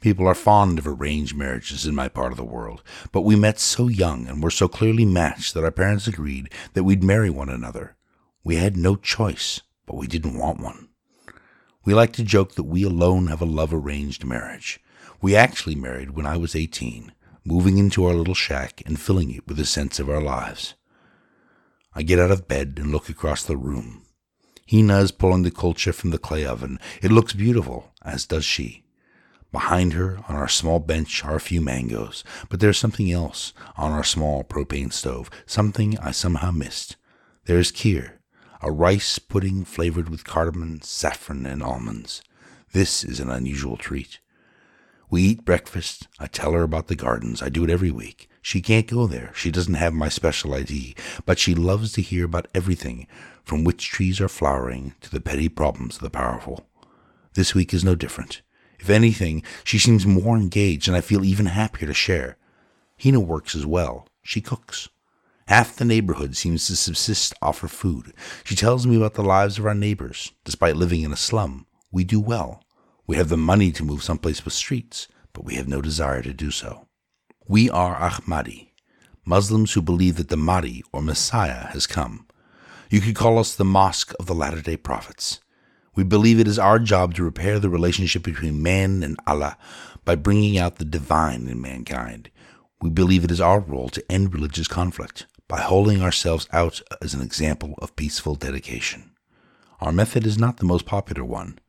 People 0.00 0.26
are 0.26 0.34
fond 0.34 0.80
of 0.80 0.86
arranged 0.88 1.36
marriages 1.36 1.86
in 1.86 1.94
my 1.94 2.08
part 2.08 2.32
of 2.32 2.36
the 2.36 2.44
world, 2.44 2.82
but 3.12 3.20
we 3.20 3.36
met 3.36 3.60
so 3.60 3.86
young 3.86 4.26
and 4.26 4.42
were 4.42 4.50
so 4.50 4.66
clearly 4.66 5.04
matched 5.04 5.54
that 5.54 5.62
our 5.62 5.70
parents 5.70 6.08
agreed 6.08 6.52
that 6.74 6.82
we'd 6.82 7.04
marry 7.04 7.30
one 7.30 7.48
another. 7.48 7.94
We 8.42 8.56
had 8.56 8.76
no 8.76 8.96
choice, 8.96 9.60
but 9.86 9.96
we 9.96 10.08
didn't 10.08 10.38
want 10.38 10.58
one. 10.58 10.88
We 11.84 11.94
like 11.94 12.12
to 12.14 12.24
joke 12.24 12.56
that 12.56 12.64
we 12.64 12.82
alone 12.82 13.28
have 13.28 13.40
a 13.40 13.46
love 13.46 13.72
arranged 13.72 14.24
marriage. 14.24 14.80
We 15.22 15.36
actually 15.36 15.76
married 15.76 16.10
when 16.10 16.26
I 16.26 16.36
was 16.36 16.56
18 16.56 17.12
moving 17.46 17.78
into 17.78 18.04
our 18.04 18.14
little 18.14 18.34
shack 18.34 18.82
and 18.84 19.00
filling 19.00 19.30
it 19.32 19.46
with 19.46 19.58
a 19.60 19.64
sense 19.64 19.98
of 20.00 20.10
our 20.10 20.20
lives. 20.20 20.74
I 21.94 22.02
get 22.02 22.18
out 22.18 22.30
of 22.30 22.48
bed 22.48 22.74
and 22.76 22.90
look 22.90 23.08
across 23.08 23.44
the 23.44 23.56
room. 23.56 24.02
Hina 24.70 24.98
is 24.98 25.12
pulling 25.12 25.42
the 25.42 25.52
kulcha 25.52 25.94
from 25.94 26.10
the 26.10 26.18
clay 26.18 26.44
oven. 26.44 26.80
It 27.00 27.12
looks 27.12 27.32
beautiful, 27.32 27.92
as 28.02 28.26
does 28.26 28.44
she. 28.44 28.84
Behind 29.52 29.92
her, 29.92 30.18
on 30.28 30.34
our 30.34 30.48
small 30.48 30.80
bench, 30.80 31.24
are 31.24 31.36
a 31.36 31.40
few 31.40 31.60
mangoes, 31.60 32.24
but 32.50 32.60
there's 32.60 32.78
something 32.78 33.10
else 33.10 33.52
on 33.76 33.92
our 33.92 34.04
small 34.04 34.42
propane 34.42 34.92
stove, 34.92 35.30
something 35.46 35.96
I 35.98 36.10
somehow 36.10 36.50
missed. 36.50 36.96
There 37.44 37.58
is 37.58 37.70
kheer, 37.70 38.14
a 38.60 38.72
rice 38.72 39.18
pudding 39.20 39.64
flavored 39.64 40.08
with 40.08 40.24
cardamom, 40.24 40.80
saffron, 40.82 41.46
and 41.46 41.62
almonds. 41.62 42.22
This 42.72 43.04
is 43.04 43.20
an 43.20 43.30
unusual 43.30 43.76
treat. 43.76 44.18
We 45.08 45.22
eat 45.22 45.44
breakfast. 45.44 46.08
I 46.18 46.26
tell 46.26 46.52
her 46.52 46.62
about 46.62 46.88
the 46.88 46.96
gardens. 46.96 47.42
I 47.42 47.48
do 47.48 47.64
it 47.64 47.70
every 47.70 47.90
week. 47.90 48.28
She 48.42 48.60
can't 48.60 48.86
go 48.86 49.06
there. 49.06 49.32
She 49.34 49.50
doesn't 49.50 49.74
have 49.74 49.94
my 49.94 50.08
special 50.08 50.54
ID, 50.54 50.94
but 51.24 51.38
she 51.38 51.54
loves 51.54 51.92
to 51.92 52.02
hear 52.02 52.24
about 52.24 52.48
everything 52.54 53.06
from 53.44 53.62
which 53.62 53.88
trees 53.88 54.20
are 54.20 54.28
flowering 54.28 54.94
to 55.00 55.10
the 55.10 55.20
petty 55.20 55.48
problems 55.48 55.96
of 55.96 56.02
the 56.02 56.10
powerful. 56.10 56.66
This 57.34 57.54
week 57.54 57.72
is 57.72 57.84
no 57.84 57.94
different. 57.94 58.42
If 58.80 58.90
anything, 58.90 59.42
she 59.62 59.78
seems 59.78 60.06
more 60.06 60.36
engaged, 60.36 60.88
and 60.88 60.96
I 60.96 61.00
feel 61.00 61.24
even 61.24 61.46
happier 61.46 61.86
to 61.86 61.94
share. 61.94 62.36
Hina 63.02 63.20
works 63.20 63.54
as 63.54 63.66
well. 63.66 64.08
She 64.22 64.40
cooks. 64.40 64.88
Half 65.48 65.76
the 65.76 65.84
neighborhood 65.84 66.36
seems 66.36 66.66
to 66.66 66.74
subsist 66.74 67.32
off 67.40 67.60
her 67.60 67.68
food. 67.68 68.12
She 68.42 68.56
tells 68.56 68.86
me 68.86 68.96
about 68.96 69.14
the 69.14 69.22
lives 69.22 69.58
of 69.58 69.66
our 69.66 69.74
neighbors. 69.74 70.32
Despite 70.44 70.76
living 70.76 71.02
in 71.02 71.12
a 71.12 71.16
slum, 71.16 71.66
we 71.92 72.02
do 72.02 72.18
well. 72.18 72.64
We 73.06 73.16
have 73.16 73.28
the 73.28 73.36
money 73.36 73.70
to 73.72 73.84
move 73.84 74.02
someplace 74.02 74.44
with 74.44 74.54
streets, 74.54 75.06
but 75.32 75.44
we 75.44 75.54
have 75.54 75.68
no 75.68 75.80
desire 75.80 76.22
to 76.22 76.32
do 76.32 76.50
so. 76.50 76.88
We 77.46 77.70
are 77.70 77.94
Ahmadi, 77.94 78.70
Muslims 79.24 79.72
who 79.72 79.82
believe 79.82 80.16
that 80.16 80.28
the 80.28 80.36
Mahdi 80.36 80.82
or 80.92 81.02
Messiah 81.02 81.68
has 81.68 81.86
come. 81.86 82.26
You 82.90 83.00
could 83.00 83.14
call 83.14 83.38
us 83.38 83.54
the 83.54 83.64
Mosque 83.64 84.12
of 84.18 84.26
the 84.26 84.34
Latter 84.34 84.60
day 84.60 84.76
Prophets. 84.76 85.40
We 85.94 86.02
believe 86.02 86.40
it 86.40 86.48
is 86.48 86.58
our 86.58 86.80
job 86.80 87.14
to 87.14 87.24
repair 87.24 87.58
the 87.58 87.70
relationship 87.70 88.24
between 88.24 88.62
man 88.62 89.04
and 89.04 89.16
Allah 89.26 89.56
by 90.04 90.16
bringing 90.16 90.58
out 90.58 90.76
the 90.76 90.84
divine 90.84 91.46
in 91.46 91.60
mankind. 91.60 92.30
We 92.82 92.90
believe 92.90 93.24
it 93.24 93.30
is 93.30 93.40
our 93.40 93.60
role 93.60 93.88
to 93.90 94.12
end 94.12 94.34
religious 94.34 94.68
conflict 94.68 95.26
by 95.48 95.60
holding 95.60 96.02
ourselves 96.02 96.48
out 96.52 96.82
as 97.00 97.14
an 97.14 97.22
example 97.22 97.74
of 97.78 97.94
peaceful 97.94 98.34
dedication. 98.34 99.12
Our 99.80 99.92
method 99.92 100.26
is 100.26 100.38
not 100.38 100.56
the 100.56 100.66
most 100.66 100.86
popular 100.86 101.24
one. 101.24 101.60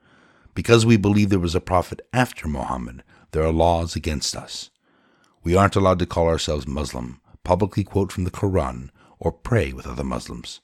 Because 0.58 0.88
we 0.88 0.98
believe 0.98 1.30
there 1.30 1.38
was 1.38 1.54
a 1.54 1.62
prophet 1.62 2.02
after 2.12 2.48
Muhammad, 2.48 3.04
there 3.30 3.44
are 3.44 3.52
laws 3.52 3.96
against 3.96 4.36
us. 4.36 4.72
We 5.44 5.56
aren't 5.56 5.76
allowed 5.76 6.00
to 6.00 6.08
call 6.08 6.28
ourselves 6.28 6.66
Muslim, 6.66 7.22
publicly 7.44 7.84
quote 7.84 8.12
from 8.12 8.24
the 8.24 8.32
Quran, 8.32 8.90
or 9.20 9.32
pray 9.32 9.72
with 9.72 9.86
other 9.86 10.04
Muslims. 10.04 10.60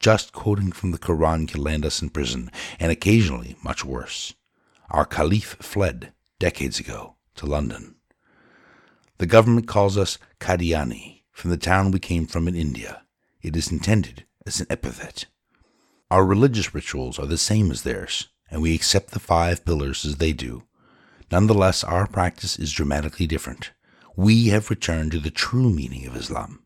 Just 0.00 0.32
quoting 0.32 0.72
from 0.72 0.92
the 0.92 0.98
Quran 0.98 1.46
can 1.46 1.62
land 1.62 1.84
us 1.84 2.00
in 2.00 2.08
prison, 2.08 2.50
and 2.80 2.90
occasionally 2.90 3.54
much 3.62 3.84
worse. 3.84 4.32
Our 4.88 5.04
Caliph 5.04 5.58
fled, 5.60 6.14
decades 6.38 6.80
ago, 6.80 7.16
to 7.34 7.44
London. 7.44 7.96
The 9.18 9.26
government 9.26 9.68
calls 9.68 9.98
us 9.98 10.16
Qadiani, 10.40 11.20
from 11.32 11.50
the 11.50 11.58
town 11.58 11.90
we 11.90 11.98
came 11.98 12.26
from 12.26 12.48
in 12.48 12.54
India. 12.54 13.02
It 13.42 13.56
is 13.56 13.70
intended 13.70 14.24
as 14.46 14.60
an 14.60 14.68
epithet. 14.70 15.26
Our 16.10 16.24
religious 16.24 16.74
rituals 16.74 17.18
are 17.18 17.26
the 17.26 17.36
same 17.36 17.70
as 17.70 17.82
theirs, 17.82 18.30
and 18.54 18.62
we 18.62 18.72
accept 18.72 19.10
the 19.10 19.18
five 19.18 19.64
pillars 19.64 20.04
as 20.04 20.16
they 20.16 20.32
do. 20.32 20.62
Nonetheless, 21.28 21.82
our 21.82 22.06
practice 22.06 22.56
is 22.56 22.72
dramatically 22.72 23.26
different. 23.26 23.72
We 24.14 24.46
have 24.50 24.70
returned 24.70 25.10
to 25.10 25.18
the 25.18 25.32
true 25.32 25.70
meaning 25.70 26.06
of 26.06 26.14
Islam. 26.14 26.64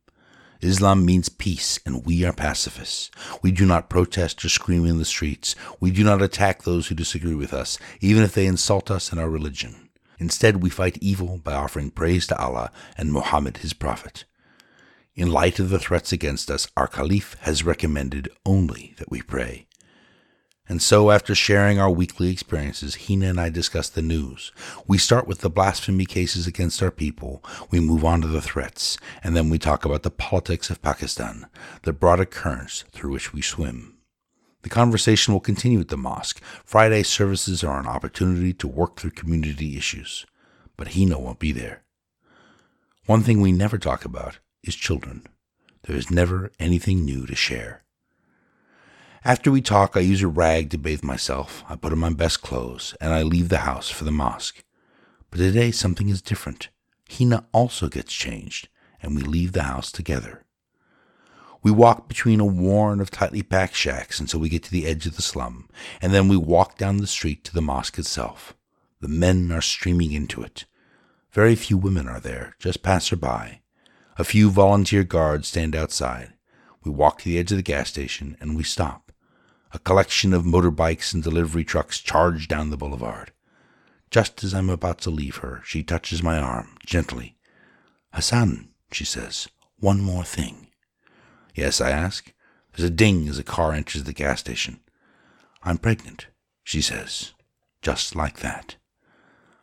Islam 0.61 1.07
means 1.07 1.31
peace, 1.31 1.81
and 1.87 2.05
we 2.05 2.27
are 2.27 2.33
pacifists. 2.35 3.11
We 3.41 3.53
do 3.53 3.65
not 3.65 3.89
protest 3.89 4.45
or 4.45 4.51
scream 4.51 4.85
in 4.85 4.99
the 4.99 5.07
streets. 5.07 5.57
We 5.81 5.91
do 5.91 6.05
not 6.05 6.21
attack 6.21 6.63
those 6.63 6.89
who 6.89 6.95
disagree 6.95 7.35
with 7.35 7.55
us, 7.55 7.79
even 8.03 8.23
if 8.23 8.35
they 8.35 8.45
insult 8.45 8.91
us 8.91 9.11
and 9.11 9.19
our 9.19 9.31
religion. 9.31 9.89
Instead, 10.19 10.63
we 10.63 10.69
fight 10.69 10.99
evil 11.01 11.39
by 11.39 11.55
offering 11.55 11.91
praise 11.91 12.27
to 12.27 12.39
Allah 12.39 12.71
and 12.99 13.15
Muhammad, 13.15 13.59
his 13.59 13.73
prophet. 13.73 14.27
In 15.15 15.33
light 15.33 15.59
of 15.59 15.71
the 15.71 15.79
threats 15.79 16.13
against 16.13 16.51
us, 16.51 16.69
our 16.77 16.87
Caliph 16.87 17.35
has 17.41 17.65
recommended 17.65 18.29
only 18.45 18.95
that 18.99 19.11
we 19.11 19.23
pray. 19.23 19.68
And 20.69 20.83
so, 20.83 21.11
after 21.11 21.35
sharing 21.35 21.79
our 21.79 21.91
weekly 21.91 22.31
experiences, 22.31 23.07
Hina 23.07 23.29
and 23.29 23.41
I 23.41 23.49
discuss 23.49 23.89
the 23.89 24.03
news. 24.03 24.53
We 24.87 24.99
start 24.99 25.27
with 25.27 25.39
the 25.39 25.49
blasphemy 25.49 26.05
cases 26.05 26.47
against 26.47 26.83
our 26.83 26.91
people, 26.91 27.43
we 27.71 27.81
move 27.81 28.05
on 28.05 28.21
to 28.21 28.27
the 28.27 28.43
threats, 28.43 28.99
and 29.25 29.35
then 29.35 29.49
we 29.49 29.59
talk 29.59 29.87
about 29.87 30.03
the 30.03 30.11
politics 30.11 30.69
of 30.69 30.83
Pakistan, 30.83 31.47
the 31.85 31.95
broader 31.95 32.27
currents 32.27 32.85
through 32.93 33.13
which 33.13 33.33
we 33.33 33.41
swim. 33.41 33.97
The 34.63 34.69
conversation 34.69 35.33
will 35.33 35.41
continue 35.41 35.81
at 35.81 35.89
the 35.89 35.97
mosque. 35.97 36.43
Friday 36.65 37.03
services 37.03 37.65
are 37.65 37.81
an 37.81 37.87
opportunity 37.87 38.53
to 38.53 38.69
work 38.69 38.97
through 38.97 39.13
community 39.13 39.79
issues, 39.79 40.27
but 40.77 40.89
Hina 40.89 41.19
won't 41.19 41.39
be 41.39 41.53
there. 41.53 41.85
One 43.07 43.23
thing 43.23 43.41
we 43.41 43.53
never 43.53 43.79
talk 43.79 44.05
about 44.05 44.41
is 44.63 44.75
children. 44.75 45.27
There 45.85 45.97
is 45.97 46.11
never 46.11 46.53
anything 46.61 47.07
new 47.07 47.25
to 47.25 47.35
share. 47.35 47.85
After 49.25 49.51
we 49.51 49.61
talk, 49.61 49.97
I 49.97 50.01
use 50.01 50.23
a 50.23 50.29
rag 50.29 50.71
to 50.71 50.79
bathe 50.79 51.03
myself. 51.03 51.65
I 51.69 51.75
put 51.77 51.93
on 51.93 51.99
my 51.99 52.13
best 52.13 52.41
clothes, 52.41 52.95
and 53.01 53.13
I 53.13 53.23
leave 53.23 53.49
the 53.49 53.59
house 53.59 53.91
for 53.91 54.05
the 54.05 54.13
mosque. 54.13 54.63
But 55.31 55.39
today 55.39 55.73
something 55.73 56.09
is 56.09 56.23
different. 56.23 56.69
Hina 57.11 57.47
also 57.53 57.89
gets 57.89 58.13
changed, 58.13 58.69
and 59.03 59.17
we 59.17 59.23
leave 59.23 59.53
the 59.53 59.65
house 59.65 59.91
together. 59.91 60.45
We 61.63 61.73
walk 61.73 62.09
between 62.09 62.39
a 62.39 62.47
warren 62.47 63.01
of 63.01 63.11
tightly 63.11 63.43
packed 63.43 63.75
shacks 63.75 64.21
until 64.21 64.39
we 64.39 64.49
get 64.49 64.63
to 64.65 64.71
the 64.71 64.87
edge 64.87 65.07
of 65.07 65.17
the 65.17 65.23
slum, 65.23 65.69
and 66.01 66.15
then 66.15 66.29
we 66.29 66.37
walk 66.37 66.79
down 66.79 66.99
the 66.99 67.07
street 67.07 67.43
to 67.45 67.55
the 67.55 67.61
mosque 67.61 67.99
itself. 67.99 68.55
The 69.01 69.09
men 69.09 69.51
are 69.51 69.61
streaming 69.61 70.13
into 70.13 70.43
it. 70.43 70.65
Very 71.33 71.57
few 71.57 71.77
women 71.77 72.09
are 72.09 72.21
there, 72.21 72.55
just 72.59 72.83
passer-by. 72.83 73.61
A 74.17 74.25
few 74.25 74.51
volunteer 74.51 75.05
guards 75.05 75.49
stand 75.49 75.75
outside. 75.75 76.35
We 76.85 76.91
walk 76.91 77.19
to 77.19 77.25
the 77.25 77.39
edge 77.39 77.51
of 77.51 77.59
the 77.59 77.63
gas 77.63 77.89
station 77.89 78.37
and 78.41 78.57
we 78.57 78.63
stop. 78.63 79.08
A 79.73 79.79
collection 79.79 80.33
of 80.33 80.45
motorbikes 80.45 81.13
and 81.13 81.23
delivery 81.23 81.65
trucks 81.65 82.01
charge 82.01 82.49
down 82.49 82.71
the 82.71 82.77
boulevard. 82.77 83.33
Just 84.11 84.43
as 84.43 84.55
I'm 84.55 84.71
about 84.71 84.99
to 85.03 85.11
leave 85.11 85.37
her, 85.37 85.61
she 85.65 85.83
touches 85.83 86.23
my 86.23 86.39
arm 86.39 86.77
gently. 86.87 87.37
Hassan, 88.13 88.71
she 88.91 89.05
says, 89.05 89.49
one 89.79 90.01
more 90.01 90.25
thing. 90.25 90.69
Yes, 91.55 91.81
I 91.81 91.91
ask. 91.91 92.33
There's 92.73 92.89
a 92.89 92.93
ding 92.93 93.29
as 93.29 93.39
a 93.39 93.45
car 93.45 93.73
enters 93.73 94.05
the 94.05 94.13
gas 94.13 94.41
station. 94.41 94.81
I'm 95.63 95.79
pregnant, 95.79 96.29
she 96.65 96.81
says, 96.81 97.35
just 97.83 98.17
like 98.17 98.39
that. 98.39 98.77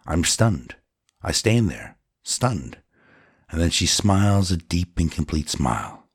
I'm 0.06 0.24
stunned. 0.24 0.76
I 1.24 1.32
stand 1.32 1.70
there, 1.70 1.98
stunned 2.24 2.78
and 3.50 3.62
then 3.62 3.70
she 3.70 3.86
smiles 3.86 4.52
a 4.52 4.58
deep 4.58 4.98
and 5.00 5.12
complete 5.12 5.50
smile. 5.50 6.08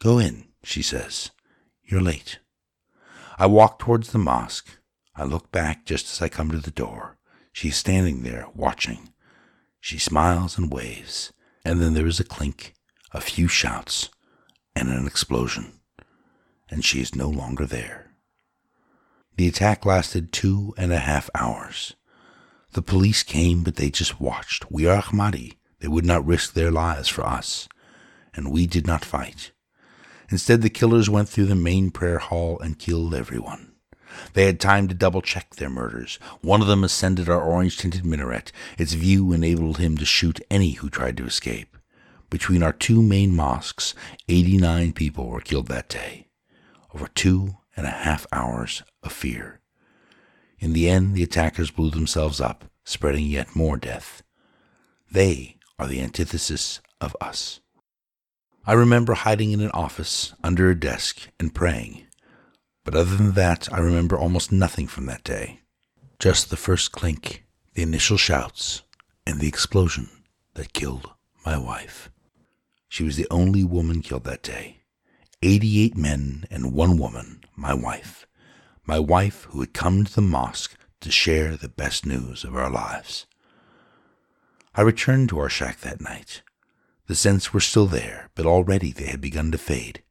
Go 0.00 0.18
in, 0.18 0.46
she 0.62 0.82
says. 0.82 1.30
You're 1.82 2.00
late. 2.00 2.38
I 3.36 3.46
walk 3.46 3.78
towards 3.78 4.12
the 4.12 4.18
mosque. 4.18 4.78
I 5.16 5.24
look 5.24 5.50
back 5.50 5.84
just 5.84 6.06
as 6.12 6.22
I 6.22 6.28
come 6.28 6.50
to 6.50 6.58
the 6.58 6.70
door. 6.70 7.18
She's 7.52 7.76
standing 7.76 8.22
there, 8.22 8.46
watching. 8.54 9.12
She 9.80 9.98
smiles 9.98 10.56
and 10.56 10.72
waves, 10.72 11.32
and 11.64 11.80
then 11.80 11.94
there 11.94 12.06
is 12.06 12.20
a 12.20 12.24
clink, 12.24 12.74
a 13.12 13.20
few 13.20 13.48
shouts, 13.48 14.08
and 14.74 14.88
an 14.88 15.06
explosion, 15.06 15.80
and 16.70 16.84
she 16.84 17.00
is 17.00 17.14
no 17.14 17.28
longer 17.28 17.66
there. 17.66 18.12
The 19.36 19.48
attack 19.48 19.84
lasted 19.84 20.32
two 20.32 20.74
and 20.76 20.92
a 20.92 20.98
half 20.98 21.28
hours. 21.34 21.94
The 22.72 22.82
police 22.82 23.22
came, 23.22 23.62
but 23.62 23.76
they 23.76 23.90
just 23.90 24.20
watched. 24.20 24.70
We 24.70 24.86
are 24.86 25.02
Ahmadi. 25.02 25.54
They 25.80 25.88
would 25.88 26.06
not 26.06 26.26
risk 26.26 26.54
their 26.54 26.70
lives 26.70 27.08
for 27.08 27.26
us, 27.26 27.68
and 28.34 28.52
we 28.52 28.66
did 28.66 28.86
not 28.86 29.04
fight. 29.04 29.52
Instead, 30.30 30.62
the 30.62 30.70
killers 30.70 31.10
went 31.10 31.28
through 31.28 31.46
the 31.46 31.54
main 31.54 31.90
prayer 31.90 32.18
hall 32.18 32.58
and 32.60 32.78
killed 32.78 33.14
everyone. 33.14 33.72
They 34.32 34.46
had 34.46 34.60
time 34.60 34.88
to 34.88 34.94
double 34.94 35.22
check 35.22 35.56
their 35.56 35.70
murders. 35.70 36.18
One 36.40 36.60
of 36.60 36.66
them 36.66 36.84
ascended 36.84 37.28
our 37.28 37.42
orange 37.42 37.78
tinted 37.78 38.04
minaret. 38.04 38.52
Its 38.78 38.92
view 38.92 39.32
enabled 39.32 39.78
him 39.78 39.96
to 39.98 40.04
shoot 40.04 40.40
any 40.50 40.72
who 40.72 40.88
tried 40.88 41.16
to 41.18 41.26
escape. 41.26 41.76
Between 42.30 42.62
our 42.62 42.72
two 42.72 43.02
main 43.02 43.34
mosques, 43.34 43.94
89 44.28 44.92
people 44.92 45.28
were 45.28 45.40
killed 45.40 45.68
that 45.68 45.88
day. 45.88 46.28
Over 46.94 47.08
two 47.08 47.56
and 47.76 47.86
a 47.86 47.90
half 47.90 48.26
hours 48.32 48.82
of 49.02 49.12
fear. 49.12 49.60
In 50.58 50.72
the 50.72 50.88
end, 50.88 51.14
the 51.14 51.22
attackers 51.22 51.70
blew 51.70 51.90
themselves 51.90 52.40
up, 52.40 52.64
spreading 52.84 53.26
yet 53.26 53.54
more 53.54 53.76
death. 53.76 54.22
They 55.10 55.56
are 55.78 55.86
the 55.86 56.00
antithesis 56.00 56.80
of 57.00 57.16
us. 57.20 57.60
I 58.66 58.72
remember 58.72 59.12
hiding 59.12 59.52
in 59.52 59.60
an 59.60 59.70
office 59.72 60.32
under 60.42 60.70
a 60.70 60.78
desk 60.78 61.28
and 61.38 61.54
praying, 61.54 62.06
but 62.82 62.94
other 62.94 63.14
than 63.14 63.32
that, 63.32 63.70
I 63.70 63.78
remember 63.78 64.18
almost 64.18 64.50
nothing 64.50 64.86
from 64.86 65.04
that 65.04 65.22
day. 65.22 65.60
Just 66.18 66.48
the 66.48 66.56
first 66.56 66.90
clink, 66.90 67.44
the 67.74 67.82
initial 67.82 68.16
shouts, 68.16 68.80
and 69.26 69.38
the 69.38 69.48
explosion 69.48 70.08
that 70.54 70.72
killed 70.72 71.10
my 71.44 71.58
wife. 71.58 72.10
She 72.88 73.04
was 73.04 73.16
the 73.16 73.26
only 73.30 73.64
woman 73.64 74.00
killed 74.00 74.24
that 74.24 74.42
day. 74.42 74.78
88 75.42 75.94
men 75.94 76.46
and 76.50 76.72
one 76.72 76.96
woman, 76.96 77.44
my 77.54 77.74
wife. 77.74 78.26
My 78.86 78.98
wife 78.98 79.44
who 79.50 79.60
had 79.60 79.74
come 79.74 80.04
to 80.04 80.14
the 80.14 80.22
mosque 80.22 80.74
to 81.00 81.10
share 81.10 81.54
the 81.54 81.68
best 81.68 82.06
news 82.06 82.44
of 82.44 82.56
our 82.56 82.70
lives. 82.70 83.26
I 84.74 84.80
returned 84.80 85.28
to 85.28 85.38
our 85.38 85.50
shack 85.50 85.80
that 85.80 86.00
night. 86.00 86.40
The 87.06 87.14
scents 87.14 87.52
were 87.52 87.60
still 87.60 87.86
there, 87.86 88.30
but 88.34 88.46
already 88.46 88.90
they 88.90 89.06
had 89.06 89.20
begun 89.20 89.50
to 89.52 89.58
fade. 89.58 90.02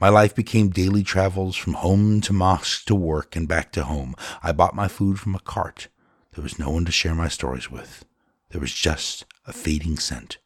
My 0.00 0.08
life 0.08 0.34
became 0.34 0.70
daily 0.70 1.02
travels 1.02 1.56
from 1.56 1.74
home 1.74 2.20
to 2.22 2.32
mosque 2.32 2.84
to 2.86 2.94
work 2.94 3.36
and 3.36 3.48
back 3.48 3.72
to 3.72 3.84
home. 3.84 4.14
I 4.42 4.52
bought 4.52 4.74
my 4.74 4.88
food 4.88 5.18
from 5.18 5.34
a 5.34 5.40
cart. 5.40 5.88
There 6.32 6.42
was 6.42 6.58
no 6.58 6.70
one 6.70 6.84
to 6.84 6.92
share 6.92 7.14
my 7.14 7.28
stories 7.28 7.70
with. 7.70 8.04
There 8.50 8.60
was 8.60 8.72
just 8.72 9.24
a 9.46 9.52
fading 9.52 9.98
scent. 9.98 10.38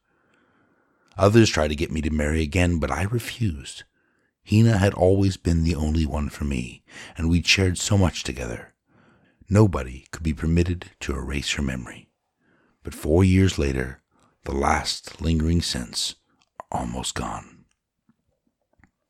Others 1.17 1.51
tried 1.51 1.69
to 1.69 1.77
get 1.77 1.93
me 1.93 2.01
to 2.03 2.11
marry 2.11 2.43
again, 2.43 2.79
but 2.79 2.91
I 2.91 3.03
refused. 3.05 3.85
Hina 4.49 4.79
had 4.79 4.95
always 4.95 5.37
been 5.37 5.65
the 5.65 5.75
only 5.75 6.05
one 6.05 6.29
for 6.29 6.45
me, 6.45 6.83
and 7.17 7.31
we'd 7.31 7.47
shared 7.47 7.79
so 7.79 7.97
much 7.97 8.25
together. 8.25 8.75
Nobody 9.49 10.07
could 10.11 10.23
be 10.23 10.35
permitted 10.35 10.87
to 11.01 11.15
erase 11.15 11.53
her 11.53 11.63
memory. 11.63 12.09
But 12.83 12.95
four 12.95 13.23
years 13.23 13.59
later, 13.59 14.02
the 14.45 14.53
last 14.53 15.21
lingering 15.21 15.63
scents 15.63 16.17
are 16.59 16.81
almost 16.81 17.15
gone. 17.15 17.65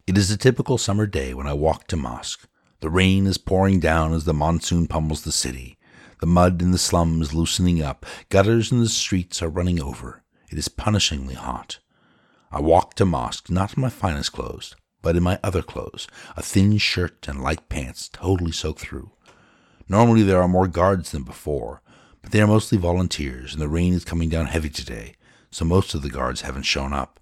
It 0.06 0.18
is 0.18 0.30
a 0.30 0.36
typical 0.36 0.76
summer 0.76 1.06
day 1.06 1.32
when 1.32 1.46
I 1.46 1.54
walk 1.54 1.86
to 1.88 1.96
mosque. 1.96 2.46
The 2.80 2.90
rain 2.90 3.26
is 3.26 3.38
pouring 3.38 3.80
down 3.80 4.12
as 4.12 4.24
the 4.24 4.34
monsoon 4.34 4.86
pummels 4.86 5.22
the 5.22 5.32
city. 5.32 5.78
The 6.20 6.26
mud 6.26 6.60
in 6.60 6.70
the 6.70 6.78
slums 6.78 7.32
loosening 7.32 7.82
up. 7.82 8.04
Gutters 8.28 8.70
in 8.70 8.80
the 8.80 8.88
streets 8.88 9.40
are 9.42 9.48
running 9.48 9.80
over. 9.80 10.22
It 10.50 10.58
is 10.58 10.68
punishingly 10.68 11.34
hot. 11.34 11.78
I 12.50 12.60
walk 12.60 12.94
to 12.94 13.06
mosque 13.06 13.48
not 13.48 13.76
in 13.76 13.80
my 13.80 13.88
finest 13.88 14.32
clothes, 14.32 14.76
but 15.00 15.16
in 15.16 15.22
my 15.22 15.38
other 15.42 15.62
clothes, 15.62 16.06
a 16.36 16.42
thin 16.42 16.76
shirt 16.76 17.26
and 17.26 17.42
light 17.42 17.68
pants 17.70 18.10
totally 18.12 18.52
soaked 18.52 18.80
through. 18.80 19.12
Normally 19.88 20.22
there 20.22 20.42
are 20.42 20.48
more 20.48 20.68
guards 20.68 21.10
than 21.10 21.22
before, 21.22 21.80
but 22.20 22.32
they 22.32 22.40
are 22.42 22.46
mostly 22.46 22.76
volunteers, 22.76 23.54
and 23.54 23.62
the 23.62 23.68
rain 23.68 23.94
is 23.94 24.04
coming 24.04 24.28
down 24.28 24.46
heavy 24.46 24.68
today, 24.68 25.14
so 25.52 25.64
most 25.64 25.94
of 25.94 26.02
the 26.02 26.10
guards 26.10 26.40
haven't 26.40 26.64
shown 26.64 26.92
up. 26.92 27.20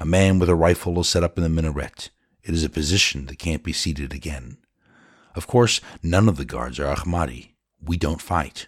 A 0.00 0.04
man 0.04 0.38
with 0.38 0.48
a 0.48 0.56
rifle 0.56 0.98
is 1.00 1.08
set 1.08 1.22
up 1.22 1.36
in 1.36 1.44
the 1.44 1.48
minaret. 1.48 2.10
It 2.42 2.54
is 2.54 2.64
a 2.64 2.68
position 2.68 3.26
that 3.26 3.38
can't 3.38 3.62
be 3.62 3.72
seated 3.72 4.12
again. 4.12 4.58
Of 5.36 5.46
course, 5.46 5.80
none 6.02 6.28
of 6.28 6.36
the 6.36 6.44
guards 6.44 6.80
are 6.80 6.92
Ahmadi. 6.92 7.50
We 7.80 7.96
don't 7.96 8.22
fight. 8.22 8.66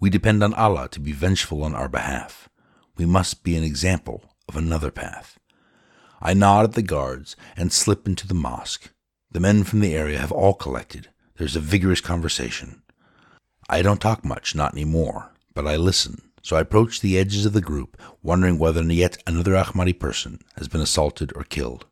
We 0.00 0.10
depend 0.10 0.42
on 0.42 0.52
Allah 0.54 0.88
to 0.90 1.00
be 1.00 1.12
vengeful 1.12 1.64
on 1.64 1.74
our 1.74 1.88
behalf. 1.88 2.48
We 2.96 3.06
must 3.06 3.44
be 3.44 3.56
an 3.56 3.64
example 3.64 4.34
of 4.48 4.56
another 4.56 4.90
path. 4.90 5.38
I 6.20 6.34
nod 6.34 6.64
at 6.64 6.72
the 6.72 6.82
guards 6.82 7.36
and 7.56 7.72
slip 7.72 8.06
into 8.06 8.26
the 8.26 8.34
mosque. 8.34 8.90
The 9.30 9.40
men 9.40 9.64
from 9.64 9.80
the 9.80 9.94
area 9.94 10.18
have 10.18 10.32
all 10.32 10.54
collected. 10.54 11.08
There's 11.36 11.56
a 11.56 11.60
vigorous 11.60 12.00
conversation. 12.00 12.82
I 13.68 13.82
don't 13.82 14.00
talk 14.00 14.24
much, 14.24 14.54
not 14.54 14.74
any 14.74 14.84
more, 14.84 15.32
but 15.54 15.66
I 15.66 15.76
listen. 15.76 16.29
So 16.42 16.56
I 16.56 16.60
approach 16.60 17.00
the 17.00 17.18
edges 17.18 17.44
of 17.44 17.52
the 17.52 17.60
group, 17.60 18.00
wondering 18.22 18.58
whether 18.58 18.82
yet 18.82 19.22
another 19.26 19.52
Ahmadi 19.52 19.98
person 19.98 20.40
has 20.56 20.68
been 20.68 20.80
assaulted 20.80 21.32
or 21.36 21.44
killed. 21.44 21.86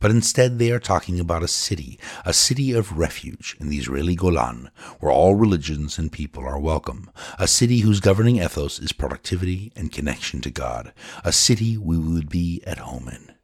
But 0.00 0.12
instead 0.12 0.58
they 0.58 0.70
are 0.70 0.78
talking 0.78 1.18
about 1.18 1.42
a 1.42 1.48
city, 1.48 1.98
a 2.24 2.32
city 2.32 2.72
of 2.72 2.98
refuge 2.98 3.56
in 3.58 3.68
the 3.68 3.78
Israeli 3.78 4.14
Golan, 4.14 4.70
where 5.00 5.10
all 5.10 5.34
religions 5.34 5.98
and 5.98 6.12
people 6.12 6.44
are 6.44 6.58
welcome, 6.58 7.10
a 7.38 7.48
city 7.48 7.80
whose 7.80 7.98
governing 7.98 8.36
ethos 8.36 8.78
is 8.78 8.92
productivity 8.92 9.72
and 9.74 9.92
connection 9.92 10.40
to 10.42 10.50
God, 10.50 10.92
a 11.24 11.32
city 11.32 11.76
we 11.76 11.98
would 11.98 12.28
be 12.28 12.62
at 12.64 12.78
home 12.78 13.08
in. 13.08 13.34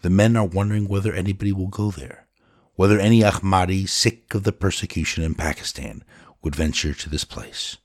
The 0.00 0.10
men 0.10 0.34
are 0.36 0.46
wondering 0.46 0.88
whether 0.88 1.12
anybody 1.12 1.52
will 1.52 1.68
go 1.68 1.90
there, 1.90 2.26
whether 2.74 2.98
any 2.98 3.20
Ahmadi 3.20 3.86
sick 3.86 4.34
of 4.34 4.44
the 4.44 4.52
persecution 4.52 5.22
in 5.22 5.34
Pakistan 5.34 6.04
would 6.42 6.56
venture 6.56 6.94
to 6.94 7.10
this 7.10 7.24
place. 7.24 7.76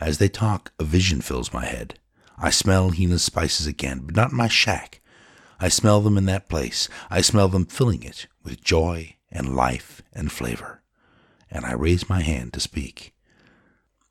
As 0.00 0.18
they 0.18 0.28
talk, 0.28 0.72
a 0.78 0.84
vision 0.84 1.20
fills 1.20 1.52
my 1.52 1.64
head. 1.64 1.98
I 2.36 2.50
smell 2.50 2.90
Hina's 2.90 3.24
spices 3.24 3.66
again, 3.66 4.02
but 4.04 4.14
not 4.14 4.30
in 4.30 4.36
my 4.36 4.48
shack. 4.48 5.00
I 5.60 5.68
smell 5.68 6.00
them 6.00 6.16
in 6.16 6.26
that 6.26 6.48
place. 6.48 6.88
I 7.10 7.20
smell 7.20 7.48
them 7.48 7.66
filling 7.66 8.04
it 8.04 8.28
with 8.44 8.62
joy 8.62 9.16
and 9.30 9.56
life 9.56 10.02
and 10.12 10.30
flavor. 10.30 10.82
And 11.50 11.64
I 11.64 11.72
raise 11.72 12.08
my 12.08 12.22
hand 12.22 12.52
to 12.52 12.60
speak. 12.60 13.12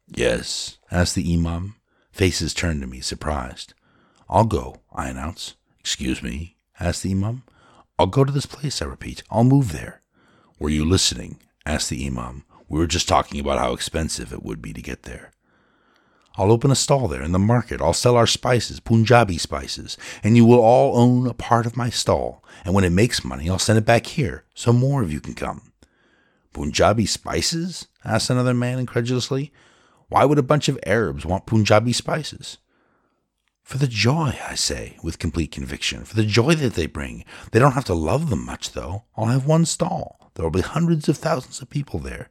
Yes, 0.08 0.78
asked 0.92 1.16
the 1.16 1.34
Imam. 1.34 1.76
Faces 2.12 2.54
turned 2.54 2.82
to 2.82 2.88
me, 2.88 3.00
surprised. 3.00 3.74
I'll 4.30 4.46
go, 4.46 4.82
I 4.92 5.08
announce. 5.08 5.56
Excuse 5.80 6.22
me, 6.22 6.58
asked 6.80 7.04
the 7.04 7.12
Imam. 7.12 7.44
I'll 7.98 8.08
go 8.08 8.24
to 8.26 8.32
this 8.32 8.46
place, 8.46 8.82
I 8.82 8.86
repeat. 8.86 9.24
I'll 9.32 9.44
move 9.44 9.72
there. 9.72 10.02
Were 10.60 10.70
you 10.70 10.84
listening? 10.84 11.40
asked 11.66 11.90
the 11.90 12.06
Imam. 12.06 12.44
We 12.68 12.80
were 12.80 12.88
just 12.88 13.08
talking 13.08 13.40
about 13.40 13.60
how 13.60 13.74
expensive 13.74 14.34
it 14.34 14.44
would 14.44 14.62
be 14.62 14.74
to 14.74 14.82
get 14.82 15.04
there. 15.04 15.32
I'll 16.38 16.52
open 16.52 16.70
a 16.70 16.76
stall 16.76 17.08
there 17.08 17.24
in 17.24 17.32
the 17.32 17.40
market. 17.40 17.82
I'll 17.82 17.94
sell 17.94 18.16
our 18.16 18.28
spices, 18.28 18.80
Punjabi 18.80 19.38
spices, 19.38 19.98
and 20.24 20.38
you 20.38 20.46
will 20.46 20.60
all 20.60 20.98
own 20.98 21.28
a 21.28 21.34
part 21.34 21.66
of 21.66 21.76
my 21.76 21.90
stall. 21.90 22.44
And 22.64 22.76
when 22.76 22.84
it 22.84 22.92
makes 22.92 23.26
money, 23.26 23.50
I'll 23.50 23.58
send 23.58 23.80
it 23.80 23.86
back 23.86 24.06
here 24.06 24.44
so 24.54 24.72
more 24.72 25.02
of 25.02 25.12
you 25.12 25.20
can 25.20 25.34
come. 25.34 25.74
Punjabi 26.54 27.06
spices? 27.06 27.88
asked 28.06 28.30
another 28.30 28.54
man 28.54 28.80
incredulously. 28.80 29.52
Why 30.10 30.26
would 30.26 30.38
a 30.38 30.44
bunch 30.44 30.70
of 30.70 30.80
Arabs 30.86 31.26
want 31.26 31.46
Punjabi 31.46 31.92
spices? 31.92 32.60
For 33.64 33.78
the 33.78 33.88
joy, 33.88 34.38
I 34.48 34.56
say, 34.56 34.98
with 35.04 35.20
complete 35.20 35.52
conviction, 35.52 36.06
for 36.06 36.16
the 36.16 36.24
joy 36.24 36.56
that 36.56 36.76
they 36.76 36.86
bring. 36.86 37.26
They 37.52 37.60
don't 37.60 37.74
have 37.74 37.84
to 37.86 37.94
love 37.94 38.30
them 38.30 38.46
much, 38.46 38.72
though. 38.72 39.04
I'll 39.18 39.26
have 39.26 39.46
one 39.46 39.66
stall. 39.66 40.32
There 40.36 40.44
will 40.46 40.52
be 40.52 40.62
hundreds 40.62 41.10
of 41.10 41.18
thousands 41.18 41.62
of 41.62 41.70
people 41.70 42.00
there. 42.00 42.30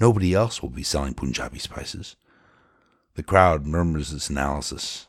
Nobody 0.00 0.32
else 0.32 0.62
will 0.62 0.70
be 0.70 0.82
selling 0.82 1.12
Punjabi 1.12 1.58
spices. 1.58 2.16
The 3.14 3.22
crowd 3.22 3.66
murmurs 3.66 4.12
its 4.12 4.30
analysis. 4.30 5.08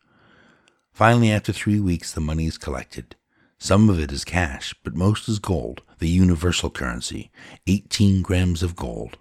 Finally, 0.92 1.33
after 1.33 1.50
three 1.50 1.81
weeks, 1.81 2.12
the 2.12 2.20
money 2.20 2.46
is 2.46 2.59
collected. 2.59 3.16
Some 3.59 3.88
of 3.88 3.98
it 3.98 4.12
is 4.12 4.22
cash, 4.22 4.74
but 4.85 4.94
most 4.94 5.31
is 5.31 5.38
gold, 5.38 5.81
the 5.98 6.09
universal 6.11 6.68
currency, 6.68 7.33
18 7.66 8.20
grams 8.20 8.62
of 8.62 8.77
gold. 8.77 9.16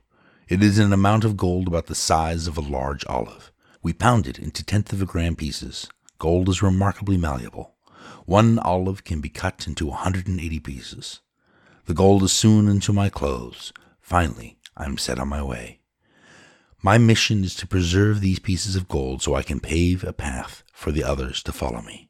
It 0.49 0.61
is 0.61 0.77
an 0.77 0.91
amount 0.91 1.23
of 1.23 1.37
gold 1.37 1.69
about 1.69 1.85
the 1.85 1.95
size 1.95 2.47
of 2.47 2.57
a 2.57 2.61
large 2.61 3.05
olive. 3.05 3.53
We 3.81 3.93
pound 3.93 4.27
it 4.27 4.39
into 4.39 4.61
tenth 4.61 4.91
of 4.91 5.01
a 5.01 5.05
gram 5.05 5.37
pieces. 5.37 5.87
Gold 6.19 6.49
is 6.49 6.61
remarkably 6.61 7.15
malleable. 7.15 7.72
One 8.25 8.57
olive 8.59 9.03
can 9.03 9.19
be 9.19 9.29
cut 9.29 9.67
into 9.67 9.87
180 9.87 10.59
pieces. 10.61 11.19
The 11.85 11.93
gold 11.93 12.23
is 12.23 12.31
soon 12.31 12.69
into 12.69 12.93
my 12.93 13.09
clothes. 13.09 13.73
Finally, 13.99 14.57
I 14.77 14.85
am 14.85 14.97
set 14.97 15.19
on 15.19 15.27
my 15.27 15.43
way. 15.43 15.81
My 16.81 16.97
mission 16.97 17.43
is 17.43 17.55
to 17.55 17.67
preserve 17.67 18.21
these 18.21 18.39
pieces 18.39 18.75
of 18.77 18.87
gold 18.87 19.21
so 19.21 19.35
I 19.35 19.43
can 19.43 19.59
pave 19.59 20.03
a 20.03 20.13
path 20.13 20.63
for 20.71 20.91
the 20.91 21.03
others 21.03 21.43
to 21.43 21.51
follow 21.51 21.81
me. 21.81 22.09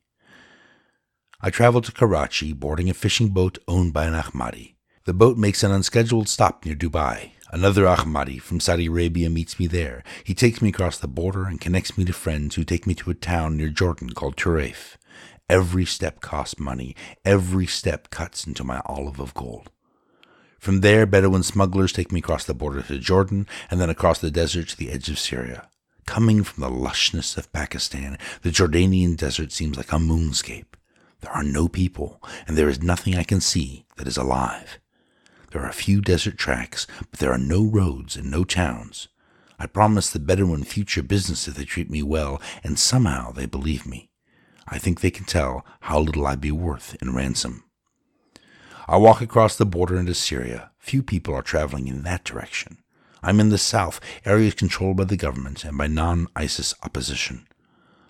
I 1.42 1.50
travel 1.50 1.82
to 1.82 1.92
Karachi, 1.92 2.54
boarding 2.54 2.90
a 2.90 2.94
fishing 2.94 3.30
boat 3.30 3.58
owned 3.68 3.94
by 3.94 4.06
an 4.06 4.14
Ahmadi. 4.14 4.76
The 5.06 5.14
boat 5.14 5.38
makes 5.38 5.64
an 5.64 5.72
unscheduled 5.72 6.30
stop 6.30 6.64
near 6.64 6.76
Dubai. 6.76 7.32
Another 7.52 7.86
Ahmadi 7.86 8.40
from 8.40 8.60
Saudi 8.60 8.86
Arabia 8.86 9.30
meets 9.30 9.60
me 9.60 9.68
there. 9.68 10.04
He 10.24 10.34
takes 10.34 10.62
me 10.62 10.70
across 10.70 10.98
the 10.98 11.08
border 11.08 11.46
and 11.46 11.60
connects 11.60 11.98
me 11.98 12.06
to 12.06 12.14
friends 12.14 12.56
who 12.56 12.64
take 12.64 12.88
me 12.88 12.96
to 12.96 13.12
a 13.12 13.14
town 13.14 13.58
near 13.58 13.70
Jordan 13.70 14.12
called 14.12 14.38
Turaif. 14.38 14.96
Every 15.50 15.86
step 15.86 16.22
costs 16.22 16.60
money. 16.60 16.96
Every 17.26 17.68
step 17.68 18.10
cuts 18.10 18.48
into 18.48 18.64
my 18.64 18.82
olive 18.86 19.20
of 19.20 19.34
gold. 19.34 19.70
From 20.58 20.80
there, 20.80 21.06
Bedouin 21.06 21.44
smugglers 21.44 21.92
take 21.92 22.12
me 22.12 22.20
across 22.20 22.46
the 22.46 22.54
border 22.54 22.82
to 22.84 22.98
Jordan 22.98 23.48
and 23.70 23.82
then 23.82 23.90
across 23.90 24.20
the 24.20 24.32
desert 24.32 24.70
to 24.70 24.78
the 24.78 24.90
edge 24.90 25.10
of 25.10 25.20
Syria. 25.20 25.68
Coming 26.06 26.44
from 26.44 26.62
the 26.62 26.70
lushness 26.70 27.38
of 27.38 27.52
Pakistan, 27.52 28.18
the 28.42 28.50
Jordanian 28.50 29.18
desert 29.18 29.52
seems 29.52 29.76
like 29.76 29.92
a 29.92 29.98
moonscape. 29.98 30.76
There 31.20 31.32
are 31.32 31.44
no 31.44 31.68
people, 31.68 32.22
and 32.48 32.58
there 32.58 32.70
is 32.70 32.82
nothing 32.82 33.16
I 33.16 33.24
can 33.24 33.42
see 33.42 33.86
that 33.98 34.08
is 34.08 34.18
alive. 34.18 34.80
There 35.52 35.62
are 35.62 35.70
a 35.70 35.74
few 35.74 36.02
desert 36.02 36.38
tracks, 36.38 36.88
but 37.12 37.20
there 37.20 37.32
are 37.32 37.38
no 37.38 37.64
roads 37.64 38.16
and 38.16 38.32
no 38.32 38.44
towns. 38.44 39.10
I 39.60 39.68
promise 39.68 40.10
the 40.10 40.20
Bedouin 40.20 40.64
future 40.64 41.04
business 41.04 41.48
if 41.48 41.56
they 41.56 41.66
treat 41.66 41.90
me 41.90 42.04
well, 42.04 42.42
and 42.64 42.80
somehow 42.80 43.32
they 43.32 43.46
believe 43.46 43.86
me. 43.86 44.10
I 44.68 44.78
think 44.78 45.02
they 45.02 45.12
can 45.12 45.26
tell 45.26 45.66
how 45.82 46.00
little 46.00 46.26
I'd 46.26 46.42
be 46.42 46.52
worth 46.52 46.96
in 47.02 47.16
ransom. 47.16 47.64
I 48.88 48.98
walk 48.98 49.22
across 49.22 49.56
the 49.56 49.66
border 49.66 49.98
into 49.98 50.14
Syria. 50.14 50.72
Few 50.80 51.02
people 51.04 51.34
are 51.34 51.42
traveling 51.42 51.88
in 51.88 52.04
that 52.04 52.24
direction. 52.24 52.78
I'm 53.22 53.40
in 53.40 53.50
the 53.50 53.58
south, 53.58 54.02
areas 54.26 54.54
controlled 54.54 54.98
by 54.98 55.06
the 55.06 55.16
government 55.16 55.64
and 55.64 55.78
by 55.78 55.88
non 55.88 56.28
ISIS 56.36 56.74
opposition. 56.84 57.48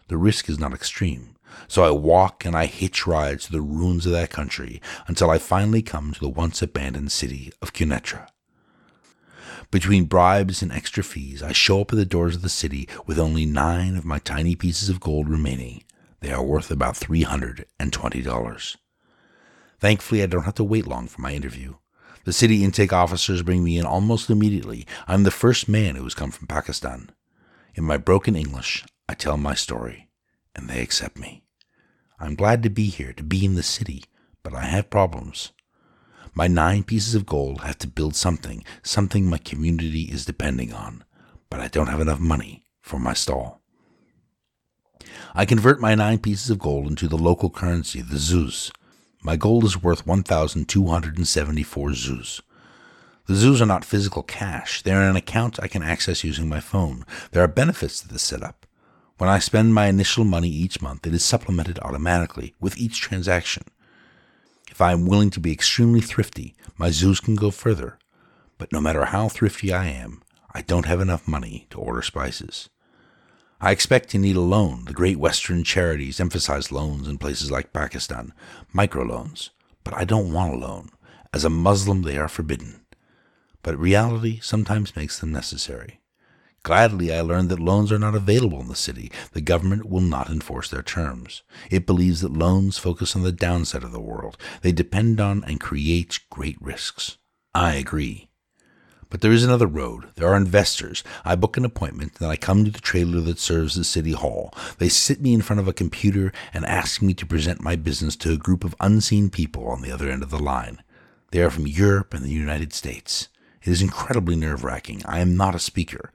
The 0.07 0.17
risk 0.17 0.49
is 0.49 0.59
not 0.59 0.73
extreme, 0.73 1.35
so 1.67 1.83
I 1.83 1.91
walk 1.91 2.45
and 2.45 2.55
I 2.55 2.65
hitch 2.65 3.05
rides 3.05 3.45
to 3.45 3.51
the 3.51 3.61
ruins 3.61 4.05
of 4.05 4.11
that 4.13 4.31
country 4.31 4.81
until 5.07 5.29
I 5.29 5.37
finally 5.37 5.83
come 5.83 6.13
to 6.13 6.19
the 6.19 6.29
once 6.29 6.61
abandoned 6.61 7.11
city 7.11 7.51
of 7.61 7.73
Quneitra. 7.73 8.27
Between 9.69 10.05
bribes 10.05 10.61
and 10.61 10.71
extra 10.71 11.03
fees, 11.03 11.41
I 11.41 11.51
show 11.51 11.81
up 11.81 11.93
at 11.93 11.95
the 11.95 12.05
doors 12.05 12.35
of 12.35 12.41
the 12.41 12.49
city 12.49 12.87
with 13.05 13.19
only 13.19 13.45
nine 13.45 13.95
of 13.95 14.05
my 14.05 14.19
tiny 14.19 14.55
pieces 14.55 14.89
of 14.89 14.99
gold 14.99 15.29
remaining. 15.29 15.83
They 16.23 16.31
are 16.31 16.41
worth 16.41 16.71
about 16.71 16.95
$320. 16.95 18.75
Thankfully, 19.81 20.23
I 20.23 20.25
don't 20.25 20.45
have 20.45 20.53
to 20.55 20.63
wait 20.63 20.87
long 20.87 21.07
for 21.07 21.19
my 21.19 21.33
interview. 21.33 21.73
The 22.23 22.31
city 22.31 22.63
intake 22.63 22.93
officers 22.93 23.41
bring 23.41 23.61
me 23.61 23.77
in 23.77 23.85
almost 23.85 24.29
immediately. 24.29 24.87
I'm 25.05 25.23
the 25.23 25.31
first 25.31 25.67
man 25.67 25.95
who 25.95 26.03
has 26.05 26.13
come 26.13 26.31
from 26.31 26.47
Pakistan. 26.47 27.11
In 27.75 27.83
my 27.83 27.97
broken 27.97 28.37
English, 28.37 28.85
I 29.09 29.15
tell 29.15 29.35
my 29.35 29.53
story, 29.53 30.07
and 30.55 30.69
they 30.69 30.81
accept 30.81 31.19
me. 31.19 31.43
I'm 32.21 32.35
glad 32.35 32.63
to 32.63 32.69
be 32.69 32.85
here, 32.85 33.11
to 33.11 33.23
be 33.23 33.43
in 33.43 33.55
the 33.55 33.61
city, 33.61 34.05
but 34.43 34.55
I 34.55 34.61
have 34.61 34.89
problems. 34.89 35.51
My 36.33 36.47
nine 36.47 36.83
pieces 36.83 37.15
of 37.15 37.25
gold 37.25 37.63
have 37.63 37.79
to 37.79 37.87
build 37.87 38.15
something, 38.15 38.63
something 38.81 39.25
my 39.25 39.39
community 39.39 40.03
is 40.03 40.23
depending 40.23 40.71
on, 40.71 41.03
but 41.49 41.59
I 41.59 41.67
don't 41.67 41.87
have 41.87 41.99
enough 41.99 42.21
money 42.21 42.63
for 42.81 42.97
my 42.97 43.13
stall. 43.13 43.62
I 45.35 45.45
convert 45.45 45.79
my 45.79 45.95
nine 45.95 46.19
pieces 46.19 46.49
of 46.49 46.59
gold 46.59 46.87
into 46.87 47.07
the 47.07 47.17
local 47.17 47.49
currency, 47.49 48.01
the 48.01 48.17
zuz. 48.17 48.71
My 49.21 49.35
gold 49.35 49.63
is 49.63 49.81
worth 49.81 50.05
1,274 50.05 51.89
zuz. 51.89 52.41
The 53.25 53.33
zuz 53.33 53.61
are 53.61 53.65
not 53.65 53.85
physical 53.85 54.21
cash. 54.21 54.81
They 54.81 54.91
are 54.91 55.01
an 55.01 55.15
account 55.15 55.57
I 55.61 55.67
can 55.67 55.81
access 55.81 56.23
using 56.25 56.49
my 56.49 56.59
phone. 56.59 57.05
There 57.31 57.41
are 57.41 57.47
benefits 57.47 58.01
to 58.01 58.07
this 58.07 58.21
setup. 58.21 58.65
When 59.17 59.29
I 59.29 59.39
spend 59.39 59.73
my 59.73 59.87
initial 59.87 60.25
money 60.25 60.49
each 60.49 60.81
month, 60.81 61.07
it 61.07 61.13
is 61.13 61.23
supplemented 61.23 61.79
automatically 61.79 62.53
with 62.59 62.77
each 62.77 62.99
transaction. 62.99 63.63
If 64.69 64.81
I 64.81 64.91
am 64.91 65.05
willing 65.05 65.29
to 65.29 65.39
be 65.39 65.53
extremely 65.53 66.01
thrifty, 66.01 66.55
my 66.77 66.89
zuz 66.89 67.21
can 67.23 67.35
go 67.35 67.49
further. 67.49 67.97
But 68.57 68.73
no 68.73 68.81
matter 68.81 69.05
how 69.05 69.29
thrifty 69.29 69.71
I 69.71 69.85
am, 69.85 70.21
I 70.53 70.61
don't 70.61 70.85
have 70.85 70.99
enough 70.99 71.27
money 71.27 71.67
to 71.69 71.79
order 71.79 72.01
spices. 72.01 72.69
I 73.63 73.71
expect 73.71 74.09
to 74.09 74.19
need 74.19 74.35
a 74.35 74.41
loan. 74.41 74.83
The 74.83 74.93
great 74.93 75.15
Western 75.15 75.63
charities 75.63 76.19
emphasize 76.19 76.69
loans 76.69 77.07
in 77.07 77.17
places 77.17 77.49
like 77.49 77.71
Pakistan, 77.71 78.33
microloans. 78.75 79.51
But 79.85 79.93
I 79.93 80.03
don't 80.03 80.33
want 80.33 80.53
a 80.53 80.57
loan. 80.57 80.89
As 81.33 81.45
a 81.45 81.49
Muslim, 81.49 82.01
they 82.01 82.17
are 82.17 82.27
forbidden. 82.27 82.85
But 83.61 83.79
reality 83.79 84.41
sometimes 84.41 84.97
makes 84.97 85.17
them 85.17 85.31
necessary. 85.31 86.01
Gladly, 86.63 87.13
I 87.13 87.21
learned 87.21 87.47
that 87.51 87.59
loans 87.59 87.89
are 87.93 87.99
not 87.99 88.15
available 88.15 88.59
in 88.59 88.67
the 88.67 88.75
city. 88.75 89.09
The 89.31 89.39
government 89.39 89.89
will 89.89 90.01
not 90.01 90.29
enforce 90.29 90.69
their 90.69 90.83
terms. 90.83 91.41
It 91.71 91.85
believes 91.85 92.19
that 92.19 92.33
loans 92.33 92.77
focus 92.77 93.15
on 93.15 93.23
the 93.23 93.31
downside 93.31 93.83
of 93.83 93.93
the 93.93 94.01
world. 94.01 94.35
They 94.61 94.73
depend 94.73 95.21
on 95.21 95.41
and 95.45 95.61
create 95.61 96.19
great 96.29 96.57
risks. 96.61 97.15
I 97.55 97.75
agree. 97.75 98.27
But 99.13 99.21
there 99.21 99.31
is 99.31 99.43
another 99.43 99.67
road. 99.67 100.05
There 100.15 100.27
are 100.27 100.35
investors. 100.35 101.03
I 101.23 101.35
book 101.35 101.55
an 101.55 101.65
appointment, 101.65 102.15
then 102.15 102.31
I 102.31 102.35
come 102.35 102.65
to 102.65 102.71
the 102.71 102.81
trailer 102.81 103.21
that 103.21 103.37
serves 103.37 103.75
the 103.75 103.83
city 103.83 104.13
hall. 104.13 104.51
They 104.79 104.89
sit 104.89 105.21
me 105.21 105.35
in 105.35 105.43
front 105.43 105.59
of 105.59 105.67
a 105.67 105.71
computer 105.71 106.33
and 106.51 106.65
ask 106.65 106.99
me 106.99 107.13
to 107.13 107.25
present 107.27 107.61
my 107.61 107.75
business 107.75 108.15
to 108.15 108.33
a 108.33 108.37
group 108.37 108.63
of 108.63 108.73
unseen 108.79 109.29
people 109.29 109.67
on 109.67 109.83
the 109.83 109.91
other 109.91 110.09
end 110.09 110.23
of 110.23 110.31
the 110.31 110.39
line. 110.39 110.81
They 111.29 111.43
are 111.43 111.51
from 111.51 111.67
Europe 111.67 112.15
and 112.15 112.25
the 112.25 112.31
United 112.31 112.73
States. 112.73 113.27
It 113.61 113.69
is 113.69 113.83
incredibly 113.83 114.35
nerve 114.35 114.63
wracking. 114.63 115.03
I 115.05 115.19
am 115.19 115.37
not 115.37 115.53
a 115.53 115.59
speaker, 115.59 116.11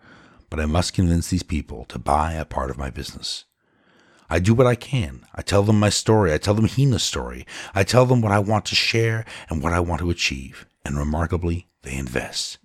but 0.51 0.59
I 0.59 0.67
must 0.67 0.93
convince 0.93 1.31
these 1.31 1.45
people 1.45 1.85
to 1.91 2.01
buy 2.01 2.33
a 2.33 2.45
part 2.45 2.69
of 2.69 2.79
my 2.79 2.91
business. 2.91 3.45
I 4.29 4.41
do 4.41 4.55
what 4.55 4.67
I 4.67 4.75
can. 4.75 5.25
I 5.37 5.43
tell 5.43 5.63
them 5.63 5.79
my 5.79 5.91
story. 5.91 6.33
I 6.33 6.39
tell 6.39 6.55
them 6.55 6.67
Hina's 6.67 7.05
story. 7.05 7.47
I 7.77 7.85
tell 7.85 8.07
them 8.07 8.23
what 8.23 8.33
I 8.33 8.41
want 8.41 8.65
to 8.67 8.75
share 8.75 9.25
and 9.49 9.63
what 9.63 9.73
I 9.73 9.79
want 9.79 10.01
to 10.01 10.11
achieve. 10.11 10.67
And 10.85 10.99
remarkably, 10.99 11.69
they 11.83 11.95
invest. 11.95 12.59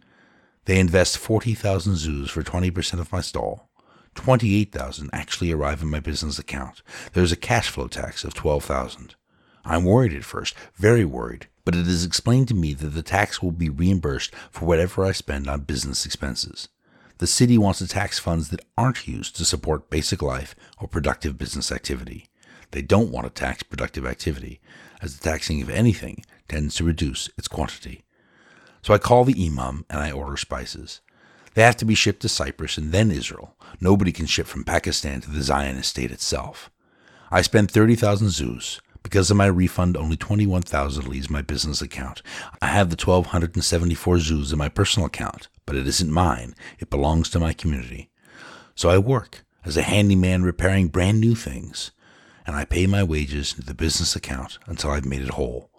They 0.66 0.80
invest 0.80 1.18
40,000 1.18 1.94
zuz 1.94 2.30
for 2.30 2.44
20% 2.44 3.00
of 3.00 3.12
my 3.12 3.22
stall. 3.22 3.70
28,000 4.16 5.10
actually 5.12 5.52
arrive 5.52 5.82
in 5.82 5.90
my 5.90 6.00
business 6.00 6.40
account. 6.40 6.82
There's 7.14 7.32
a 7.32 7.38
cash 7.38 7.70
flow 7.70 7.88
tax 7.88 8.24
of 8.24 8.34
12,000. 8.34 9.16
I'm 9.66 9.86
worried 9.86 10.14
at 10.14 10.24
first, 10.24 10.56
very 10.76 11.06
worried, 11.06 11.48
but 11.66 11.76
it 11.76 11.88
is 11.88 12.06
explained 12.06 12.48
to 12.50 12.54
me 12.54 12.74
that 12.74 12.90
the 12.90 13.04
tax 13.04 13.42
will 13.42 13.52
be 13.52 13.70
reimbursed 13.70 14.34
for 14.52 14.66
whatever 14.66 15.06
I 15.06 15.14
spend 15.14 15.48
on 15.48 15.62
business 15.62 16.06
expenses. 16.06 16.70
The 17.20 17.28
city 17.28 17.58
wants 17.58 17.80
to 17.80 17.88
tax 17.88 18.20
funds 18.20 18.50
that 18.50 18.66
aren't 18.78 19.08
used 19.08 19.36
to 19.38 19.46
support 19.46 19.90
basic 19.90 20.22
life 20.22 20.56
or 20.80 20.88
productive 20.88 21.38
business 21.38 21.72
activity. 21.72 22.28
They 22.72 22.82
don't 22.82 23.12
want 23.12 23.26
to 23.26 23.30
tax 23.30 23.64
productive 23.64 24.06
activity, 24.06 24.60
as 25.02 25.18
the 25.18 25.30
taxing 25.30 25.62
of 25.62 25.70
anything 25.70 26.26
tends 26.48 26.76
to 26.76 26.84
reduce 26.84 27.30
its 27.38 27.48
quantity. 27.48 28.04
So 28.84 28.94
I 28.94 28.98
call 28.98 29.24
the 29.24 29.46
imam 29.48 29.86
and 29.90 30.02
I 30.02 30.12
order 30.12 30.38
spices. 30.38 31.02
They 31.54 31.64
have 31.64 31.78
to 31.78 31.86
be 31.86 31.96
shipped 31.96 32.22
to 32.24 32.30
Cyprus 32.30 32.78
and 32.78 32.92
then 32.92 33.12
Israel. 33.12 33.56
Nobody 33.80 34.12
can 34.12 34.26
ship 34.26 34.46
from 34.46 34.66
Pakistan 34.66 35.22
to 35.22 35.32
the 35.32 35.42
Zionist 35.42 35.90
state 35.90 36.12
itself. 36.12 36.70
I 37.32 37.42
spend 37.42 37.72
30,000 37.72 38.28
zuz. 38.28 38.80
Because 39.02 39.30
of 39.30 39.38
my 39.38 39.48
refund, 39.48 39.98
only 39.98 40.16
21,000 40.16 41.08
leaves 41.08 41.30
my 41.30 41.42
business 41.42 41.82
account. 41.82 42.22
I 42.62 42.68
have 42.68 42.90
the 42.90 42.96
1,274 42.96 44.16
zuz 44.18 44.52
in 44.52 44.58
my 44.58 44.70
personal 44.70 45.08
account, 45.08 45.50
but 45.66 45.76
it 45.76 45.88
isn't 45.88 46.12
mine. 46.12 46.56
It 46.80 46.90
belongs 46.90 47.30
to 47.30 47.40
my 47.40 47.54
community. 47.54 48.10
So 48.76 48.90
I 48.90 48.98
work 48.98 49.46
as 49.66 49.78
a 49.78 49.82
handyman 49.82 50.44
repairing 50.44 50.88
brand 50.88 51.20
new 51.20 51.36
things, 51.36 51.92
and 52.46 52.56
I 52.56 52.66
pay 52.66 52.88
my 52.88 53.04
wages 53.04 53.54
into 53.54 53.66
the 53.66 53.74
business 53.74 54.16
account 54.16 54.58
until 54.68 54.92
I've 54.92 55.06
made 55.06 55.22
it 55.22 55.32
whole. 55.32 55.70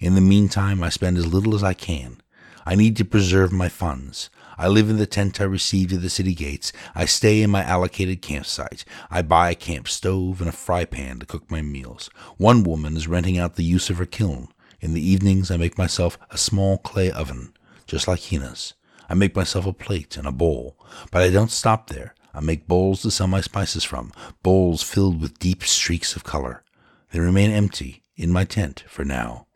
In 0.00 0.14
the 0.14 0.20
meantime, 0.20 0.82
I 0.82 0.88
spend 0.88 1.18
as 1.18 1.26
little 1.26 1.54
as 1.54 1.62
I 1.62 1.74
can, 1.74 2.20
I 2.66 2.74
need 2.74 2.96
to 2.96 3.04
preserve 3.04 3.52
my 3.52 3.68
funds. 3.68 4.30
I 4.56 4.68
live 4.68 4.88
in 4.88 4.96
the 4.96 5.06
tent 5.06 5.40
I 5.40 5.44
received 5.44 5.92
at 5.92 6.02
the 6.02 6.08
city 6.08 6.34
gates. 6.34 6.72
I 6.94 7.04
stay 7.04 7.42
in 7.42 7.50
my 7.50 7.62
allocated 7.62 8.22
campsite. 8.22 8.84
I 9.10 9.22
buy 9.22 9.50
a 9.50 9.54
camp 9.54 9.88
stove 9.88 10.40
and 10.40 10.48
a 10.48 10.52
fry 10.52 10.84
pan 10.84 11.18
to 11.18 11.26
cook 11.26 11.50
my 11.50 11.60
meals. 11.60 12.08
One 12.36 12.62
woman 12.62 12.96
is 12.96 13.08
renting 13.08 13.38
out 13.38 13.56
the 13.56 13.64
use 13.64 13.90
of 13.90 13.98
her 13.98 14.06
kiln. 14.06 14.48
In 14.80 14.94
the 14.94 15.06
evenings, 15.06 15.50
I 15.50 15.56
make 15.56 15.76
myself 15.76 16.18
a 16.30 16.38
small 16.38 16.78
clay 16.78 17.10
oven, 17.10 17.52
just 17.86 18.06
like 18.06 18.20
Hina's. 18.20 18.74
I 19.08 19.14
make 19.14 19.36
myself 19.36 19.66
a 19.66 19.72
plate 19.72 20.16
and 20.16 20.26
a 20.26 20.32
bowl. 20.32 20.78
But 21.10 21.22
I 21.22 21.30
don't 21.30 21.50
stop 21.50 21.88
there. 21.88 22.14
I 22.32 22.40
make 22.40 22.66
bowls 22.66 23.02
to 23.02 23.10
sell 23.10 23.28
my 23.28 23.40
spices 23.40 23.84
from, 23.84 24.12
bowls 24.42 24.82
filled 24.82 25.20
with 25.20 25.38
deep 25.38 25.62
streaks 25.62 26.16
of 26.16 26.24
color. 26.24 26.64
They 27.12 27.20
remain 27.20 27.50
empty 27.50 28.02
in 28.16 28.32
my 28.32 28.44
tent 28.44 28.84
for 28.88 29.04
now. 29.04 29.46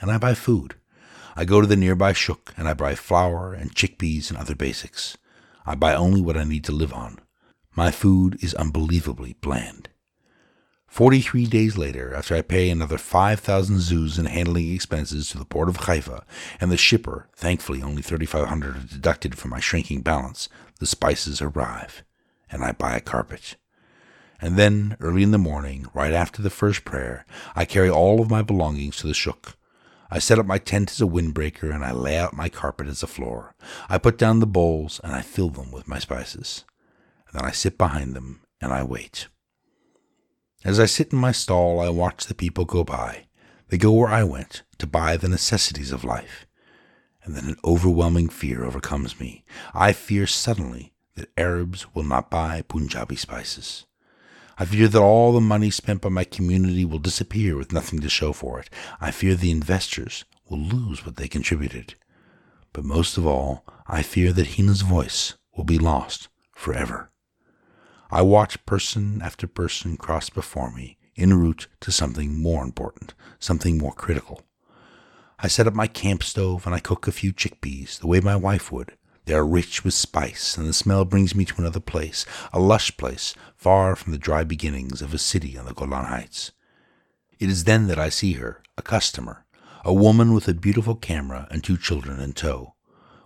And 0.00 0.10
I 0.10 0.18
buy 0.18 0.34
food. 0.34 0.76
I 1.38 1.44
go 1.44 1.60
to 1.60 1.68
the 1.68 1.76
nearby 1.76 2.14
shuk 2.14 2.52
and 2.56 2.66
I 2.66 2.74
buy 2.74 2.96
flour 2.96 3.54
and 3.54 3.72
chickpeas 3.72 4.28
and 4.28 4.36
other 4.36 4.56
basics. 4.56 5.16
I 5.64 5.76
buy 5.76 5.94
only 5.94 6.20
what 6.20 6.36
I 6.36 6.42
need 6.42 6.64
to 6.64 6.72
live 6.72 6.92
on. 6.92 7.20
My 7.76 7.92
food 7.92 8.42
is 8.42 8.54
unbelievably 8.54 9.36
bland. 9.40 9.88
Forty 10.88 11.20
three 11.20 11.46
days 11.46 11.78
later, 11.78 12.12
after 12.12 12.34
I 12.34 12.42
pay 12.42 12.70
another 12.70 12.98
five 12.98 13.38
thousand 13.38 13.76
zuz 13.76 14.18
in 14.18 14.24
handling 14.24 14.74
expenses 14.74 15.28
to 15.28 15.38
the 15.38 15.44
port 15.44 15.68
of 15.68 15.76
Haifa, 15.76 16.24
and 16.60 16.72
the 16.72 16.76
shipper, 16.76 17.28
thankfully 17.36 17.84
only 17.84 18.02
thirty 18.02 18.26
five 18.26 18.48
hundred 18.48 18.76
are 18.76 18.80
deducted 18.80 19.38
from 19.38 19.52
my 19.52 19.60
shrinking 19.60 20.00
balance, 20.00 20.48
the 20.80 20.86
spices 20.86 21.40
arrive, 21.40 22.02
and 22.50 22.64
I 22.64 22.72
buy 22.72 22.96
a 22.96 23.00
carpet. 23.00 23.54
And 24.40 24.56
then, 24.56 24.96
early 24.98 25.22
in 25.22 25.30
the 25.30 25.38
morning, 25.38 25.86
right 25.94 26.12
after 26.12 26.42
the 26.42 26.50
first 26.50 26.84
prayer, 26.84 27.24
I 27.54 27.64
carry 27.64 27.88
all 27.88 28.20
of 28.20 28.28
my 28.28 28.42
belongings 28.42 28.96
to 28.96 29.06
the 29.06 29.14
shuk. 29.14 29.54
I 30.10 30.18
set 30.18 30.38
up 30.38 30.46
my 30.46 30.58
tent 30.58 30.90
as 30.90 31.00
a 31.00 31.06
windbreaker 31.06 31.74
and 31.74 31.84
I 31.84 31.92
lay 31.92 32.16
out 32.16 32.32
my 32.32 32.48
carpet 32.48 32.86
as 32.86 33.02
a 33.02 33.06
floor. 33.06 33.54
I 33.88 33.98
put 33.98 34.16
down 34.16 34.40
the 34.40 34.46
bowls 34.46 35.00
and 35.04 35.12
I 35.12 35.20
fill 35.20 35.50
them 35.50 35.70
with 35.70 35.88
my 35.88 35.98
spices. 35.98 36.64
And 37.26 37.38
then 37.38 37.48
I 37.48 37.52
sit 37.52 37.76
behind 37.76 38.14
them 38.14 38.40
and 38.60 38.72
I 38.72 38.82
wait. 38.82 39.28
As 40.64 40.80
I 40.80 40.86
sit 40.86 41.12
in 41.12 41.18
my 41.18 41.32
stall, 41.32 41.78
I 41.78 41.88
watch 41.88 42.26
the 42.26 42.34
people 42.34 42.64
go 42.64 42.84
by. 42.84 43.26
They 43.68 43.78
go 43.78 43.92
where 43.92 44.08
I 44.08 44.24
went 44.24 44.62
to 44.78 44.86
buy 44.86 45.16
the 45.16 45.28
necessities 45.28 45.92
of 45.92 46.04
life. 46.04 46.46
And 47.22 47.36
then 47.36 47.44
an 47.44 47.56
overwhelming 47.62 48.30
fear 48.30 48.64
overcomes 48.64 49.20
me. 49.20 49.44
I 49.74 49.92
fear 49.92 50.26
suddenly 50.26 50.94
that 51.16 51.28
Arabs 51.36 51.94
will 51.94 52.02
not 52.02 52.30
buy 52.30 52.62
Punjabi 52.62 53.16
spices. 53.16 53.84
I 54.60 54.64
fear 54.64 54.88
that 54.88 55.00
all 55.00 55.32
the 55.32 55.40
money 55.40 55.70
spent 55.70 56.00
by 56.02 56.08
my 56.08 56.24
community 56.24 56.84
will 56.84 56.98
disappear 56.98 57.56
with 57.56 57.72
nothing 57.72 58.00
to 58.00 58.08
show 58.08 58.32
for 58.32 58.58
it. 58.58 58.68
I 59.00 59.12
fear 59.12 59.36
the 59.36 59.52
investors 59.52 60.24
will 60.50 60.58
lose 60.58 61.06
what 61.06 61.14
they 61.14 61.28
contributed. 61.28 61.94
But 62.72 62.84
most 62.84 63.16
of 63.16 63.24
all, 63.24 63.64
I 63.86 64.02
fear 64.02 64.32
that 64.32 64.58
Hina's 64.58 64.80
voice 64.80 65.34
will 65.56 65.64
be 65.64 65.78
lost 65.78 66.28
forever. 66.56 67.12
I 68.10 68.22
watch 68.22 68.66
person 68.66 69.22
after 69.22 69.46
person 69.46 69.96
cross 69.96 70.28
before 70.28 70.72
me 70.72 70.98
en 71.16 71.34
route 71.34 71.68
to 71.80 71.92
something 71.92 72.40
more 72.40 72.64
important, 72.64 73.14
something 73.38 73.78
more 73.78 73.92
critical. 73.92 74.42
I 75.38 75.46
set 75.46 75.68
up 75.68 75.74
my 75.74 75.86
camp 75.86 76.24
stove 76.24 76.66
and 76.66 76.74
I 76.74 76.80
cook 76.80 77.06
a 77.06 77.12
few 77.12 77.32
chickpeas 77.32 78.00
the 78.00 78.08
way 78.08 78.18
my 78.18 78.34
wife 78.34 78.72
would. 78.72 78.97
They 79.28 79.34
are 79.34 79.46
rich 79.46 79.84
with 79.84 79.92
spice, 79.92 80.56
and 80.56 80.66
the 80.66 80.72
smell 80.72 81.04
brings 81.04 81.34
me 81.34 81.44
to 81.44 81.54
another 81.58 81.80
place, 81.80 82.24
a 82.50 82.58
lush 82.58 82.96
place, 82.96 83.34
far 83.56 83.94
from 83.94 84.12
the 84.12 84.18
dry 84.18 84.42
beginnings 84.42 85.02
of 85.02 85.12
a 85.12 85.18
city 85.18 85.58
on 85.58 85.66
the 85.66 85.74
Golan 85.74 86.06
Heights. 86.06 86.52
It 87.38 87.50
is 87.50 87.64
then 87.64 87.88
that 87.88 87.98
I 87.98 88.08
see 88.08 88.32
her, 88.40 88.62
a 88.78 88.82
customer, 88.82 89.44
a 89.84 89.92
woman 89.92 90.32
with 90.32 90.48
a 90.48 90.54
beautiful 90.54 90.94
camera 90.94 91.46
and 91.50 91.62
two 91.62 91.76
children 91.76 92.20
in 92.20 92.32
tow. 92.32 92.72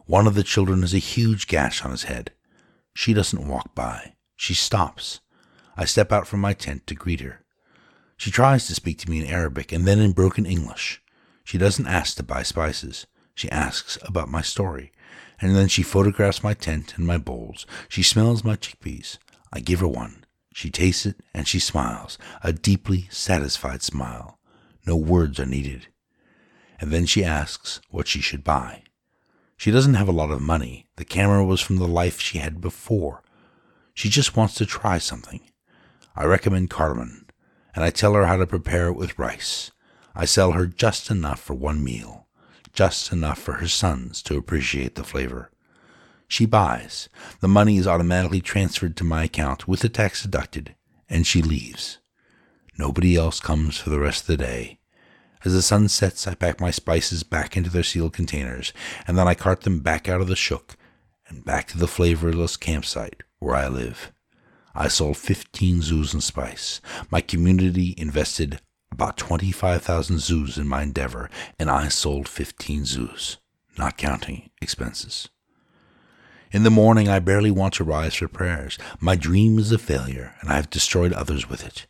One 0.06 0.26
of 0.26 0.34
the 0.34 0.42
children 0.42 0.80
has 0.80 0.92
a 0.92 0.98
huge 0.98 1.46
gash 1.46 1.84
on 1.84 1.92
his 1.92 2.02
head. 2.02 2.32
She 2.96 3.14
doesn't 3.14 3.46
walk 3.46 3.72
by. 3.76 4.14
She 4.34 4.54
stops. 4.54 5.20
I 5.76 5.84
step 5.84 6.10
out 6.10 6.26
from 6.26 6.40
my 6.40 6.52
tent 6.52 6.84
to 6.88 6.96
greet 6.96 7.20
her. 7.20 7.44
She 8.16 8.32
tries 8.32 8.66
to 8.66 8.74
speak 8.74 8.98
to 8.98 9.08
me 9.08 9.20
in 9.20 9.26
Arabic 9.28 9.70
and 9.70 9.86
then 9.86 10.00
in 10.00 10.10
broken 10.10 10.46
English. 10.46 11.00
She 11.44 11.58
doesn't 11.58 11.86
ask 11.86 12.16
to 12.16 12.24
buy 12.24 12.42
spices. 12.42 13.06
She 13.36 13.48
asks 13.52 13.98
about 14.04 14.28
my 14.28 14.42
story 14.42 14.90
and 15.42 15.56
then 15.56 15.66
she 15.66 15.82
photographs 15.82 16.44
my 16.44 16.54
tent 16.54 16.94
and 16.96 17.04
my 17.04 17.18
bowls. 17.18 17.66
She 17.88 18.02
smells 18.04 18.44
my 18.44 18.54
chickpeas. 18.54 19.18
I 19.52 19.58
give 19.58 19.80
her 19.80 19.88
one. 19.88 20.24
She 20.54 20.70
tastes 20.70 21.04
it 21.04 21.16
and 21.34 21.48
she 21.48 21.58
smiles, 21.58 22.16
a 22.42 22.52
deeply 22.52 23.08
satisfied 23.10 23.82
smile. 23.82 24.38
No 24.86 24.96
words 24.96 25.40
are 25.40 25.46
needed. 25.46 25.88
And 26.78 26.92
then 26.92 27.06
she 27.06 27.24
asks 27.24 27.80
what 27.90 28.06
she 28.06 28.20
should 28.20 28.44
buy. 28.44 28.84
She 29.56 29.72
doesn't 29.72 29.94
have 29.94 30.08
a 30.08 30.12
lot 30.12 30.30
of 30.30 30.40
money. 30.40 30.86
The 30.96 31.04
camera 31.04 31.44
was 31.44 31.60
from 31.60 31.76
the 31.76 31.88
life 31.88 32.20
she 32.20 32.38
had 32.38 32.60
before. 32.60 33.22
She 33.94 34.08
just 34.08 34.36
wants 34.36 34.54
to 34.54 34.66
try 34.66 34.98
something. 34.98 35.40
I 36.14 36.24
recommend 36.24 36.70
cardamom, 36.70 37.26
and 37.74 37.84
I 37.84 37.90
tell 37.90 38.14
her 38.14 38.26
how 38.26 38.36
to 38.36 38.46
prepare 38.46 38.88
it 38.88 38.96
with 38.96 39.18
rice. 39.18 39.70
I 40.14 40.24
sell 40.24 40.52
her 40.52 40.66
just 40.66 41.10
enough 41.10 41.40
for 41.40 41.54
one 41.54 41.82
meal 41.82 42.21
just 42.72 43.12
enough 43.12 43.38
for 43.38 43.54
her 43.54 43.68
sons 43.68 44.22
to 44.22 44.36
appreciate 44.36 44.94
the 44.94 45.04
flavor. 45.04 45.50
She 46.26 46.46
buys. 46.46 47.08
The 47.40 47.48
money 47.48 47.76
is 47.76 47.86
automatically 47.86 48.40
transferred 48.40 48.96
to 48.96 49.04
my 49.04 49.24
account 49.24 49.68
with 49.68 49.80
the 49.80 49.88
tax 49.88 50.22
deducted, 50.22 50.74
and 51.08 51.26
she 51.26 51.42
leaves. 51.42 51.98
Nobody 52.78 53.16
else 53.16 53.38
comes 53.38 53.76
for 53.76 53.90
the 53.90 54.00
rest 54.00 54.22
of 54.22 54.26
the 54.28 54.36
day. 54.38 54.78
As 55.44 55.52
the 55.52 55.60
sun 55.60 55.88
sets, 55.88 56.26
I 56.26 56.34
pack 56.34 56.60
my 56.60 56.70
spices 56.70 57.22
back 57.22 57.56
into 57.56 57.68
their 57.68 57.82
sealed 57.82 58.12
containers, 58.12 58.72
and 59.06 59.18
then 59.18 59.28
I 59.28 59.34
cart 59.34 59.62
them 59.62 59.80
back 59.80 60.08
out 60.08 60.20
of 60.20 60.28
the 60.28 60.36
shuk 60.36 60.76
and 61.28 61.44
back 61.44 61.68
to 61.68 61.78
the 61.78 61.88
flavorless 61.88 62.56
campsite 62.56 63.22
where 63.40 63.56
I 63.56 63.68
live. 63.68 64.12
I 64.74 64.88
sold 64.88 65.18
15 65.18 65.80
zuz 65.82 66.14
in 66.14 66.20
spice. 66.20 66.80
My 67.10 67.20
community 67.20 67.94
invested 67.98 68.60
about 68.92 69.16
25,000 69.16 70.16
zuz 70.16 70.58
in 70.58 70.68
my 70.68 70.82
endeavor, 70.82 71.30
and 71.58 71.70
I 71.70 71.88
sold 71.88 72.28
15 72.28 72.82
zuz, 72.82 73.38
not 73.76 73.96
counting 73.96 74.50
expenses. 74.60 75.28
In 76.52 76.62
the 76.62 76.70
morning, 76.70 77.08
I 77.08 77.18
barely 77.18 77.50
want 77.50 77.72
to 77.74 77.84
rise 77.84 78.14
for 78.14 78.28
prayers. 78.28 78.78
My 79.00 79.16
dream 79.16 79.58
is 79.58 79.72
a 79.72 79.78
failure, 79.78 80.34
and 80.40 80.50
I 80.50 80.56
have 80.56 80.68
destroyed 80.68 81.14
others 81.14 81.48
with 81.48 81.66
it. 81.66 81.86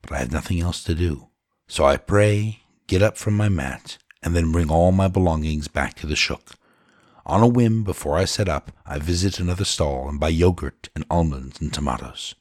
But 0.00 0.12
I 0.12 0.18
have 0.18 0.32
nothing 0.32 0.60
else 0.60 0.82
to 0.84 0.94
do. 0.94 1.28
So 1.66 1.84
I 1.84 1.98
pray, 1.98 2.60
get 2.86 3.02
up 3.02 3.18
from 3.18 3.36
my 3.36 3.50
mat, 3.50 3.98
and 4.22 4.34
then 4.34 4.50
bring 4.50 4.70
all 4.70 4.92
my 4.92 5.08
belongings 5.08 5.68
back 5.68 5.94
to 5.96 6.06
the 6.06 6.16
shuk. 6.16 6.54
On 7.26 7.42
a 7.42 7.46
whim, 7.46 7.84
before 7.84 8.16
I 8.16 8.24
set 8.24 8.48
up, 8.48 8.72
I 8.86 8.98
visit 8.98 9.38
another 9.38 9.66
stall 9.66 10.08
and 10.08 10.18
buy 10.18 10.30
yogurt 10.30 10.88
and 10.94 11.04
almonds 11.10 11.60
and 11.60 11.70
tomatoes. 11.70 12.34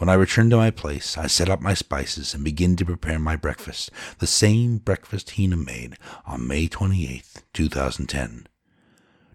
When 0.00 0.08
I 0.08 0.14
return 0.14 0.48
to 0.48 0.56
my 0.56 0.70
place, 0.70 1.18
I 1.18 1.26
set 1.26 1.50
up 1.50 1.60
my 1.60 1.74
spices 1.74 2.32
and 2.32 2.42
begin 2.42 2.74
to 2.76 2.86
prepare 2.86 3.18
my 3.18 3.36
breakfast, 3.36 3.90
the 4.18 4.26
same 4.26 4.78
breakfast 4.78 5.32
Hina 5.36 5.58
made 5.58 5.98
on 6.24 6.48
May 6.48 6.68
28, 6.68 7.22
2010. 7.52 8.46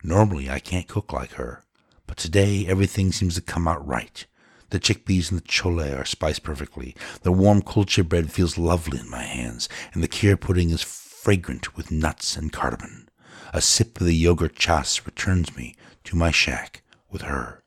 Normally, 0.02 0.50
I 0.50 0.58
can't 0.58 0.88
cook 0.88 1.14
like 1.14 1.34
her, 1.34 1.64
but 2.08 2.18
today 2.18 2.66
everything 2.66 3.12
seems 3.12 3.36
to 3.36 3.44
come 3.44 3.68
out 3.68 3.86
right. 3.86 4.26
The 4.72 4.80
chickpeas 4.80 5.30
and 5.30 5.40
the 5.40 5.48
chole 5.48 6.00
are 6.00 6.04
spiced 6.04 6.42
perfectly. 6.42 6.96
The 7.22 7.32
warm 7.32 7.62
kulcha 7.62 8.04
bread 8.10 8.32
feels 8.32 8.58
lovely 8.58 8.98
in 8.98 9.08
my 9.08 9.22
hands, 9.22 9.70
and 9.94 10.02
the 10.02 10.08
kheer 10.08 10.36
pudding 10.36 10.72
is 10.72 10.82
fragrant 10.82 11.78
with 11.78 11.92
nuts 11.92 12.36
and 12.36 12.52
cardamom. 12.52 13.08
A 13.54 13.62
sip 13.62 14.02
of 14.02 14.08
the 14.08 14.16
yogurt 14.16 14.56
chas 14.56 15.06
returns 15.06 15.56
me 15.56 15.76
to 16.06 16.16
my 16.16 16.32
shack 16.32 16.82
with 17.12 17.22
her. 17.22 17.62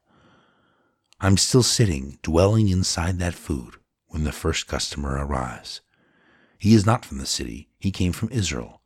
I'm 1.20 1.36
still 1.36 1.64
sitting, 1.64 2.20
dwelling 2.22 2.68
inside 2.68 3.18
that 3.18 3.34
food, 3.34 3.74
when 4.06 4.22
the 4.22 4.30
first 4.30 4.68
customer 4.68 5.16
arrives. 5.16 5.80
He 6.58 6.74
is 6.74 6.86
not 6.86 7.04
from 7.04 7.18
the 7.18 7.26
city, 7.26 7.70
he 7.76 7.90
came 7.90 8.12
from 8.12 8.30
Israel. 8.30 8.82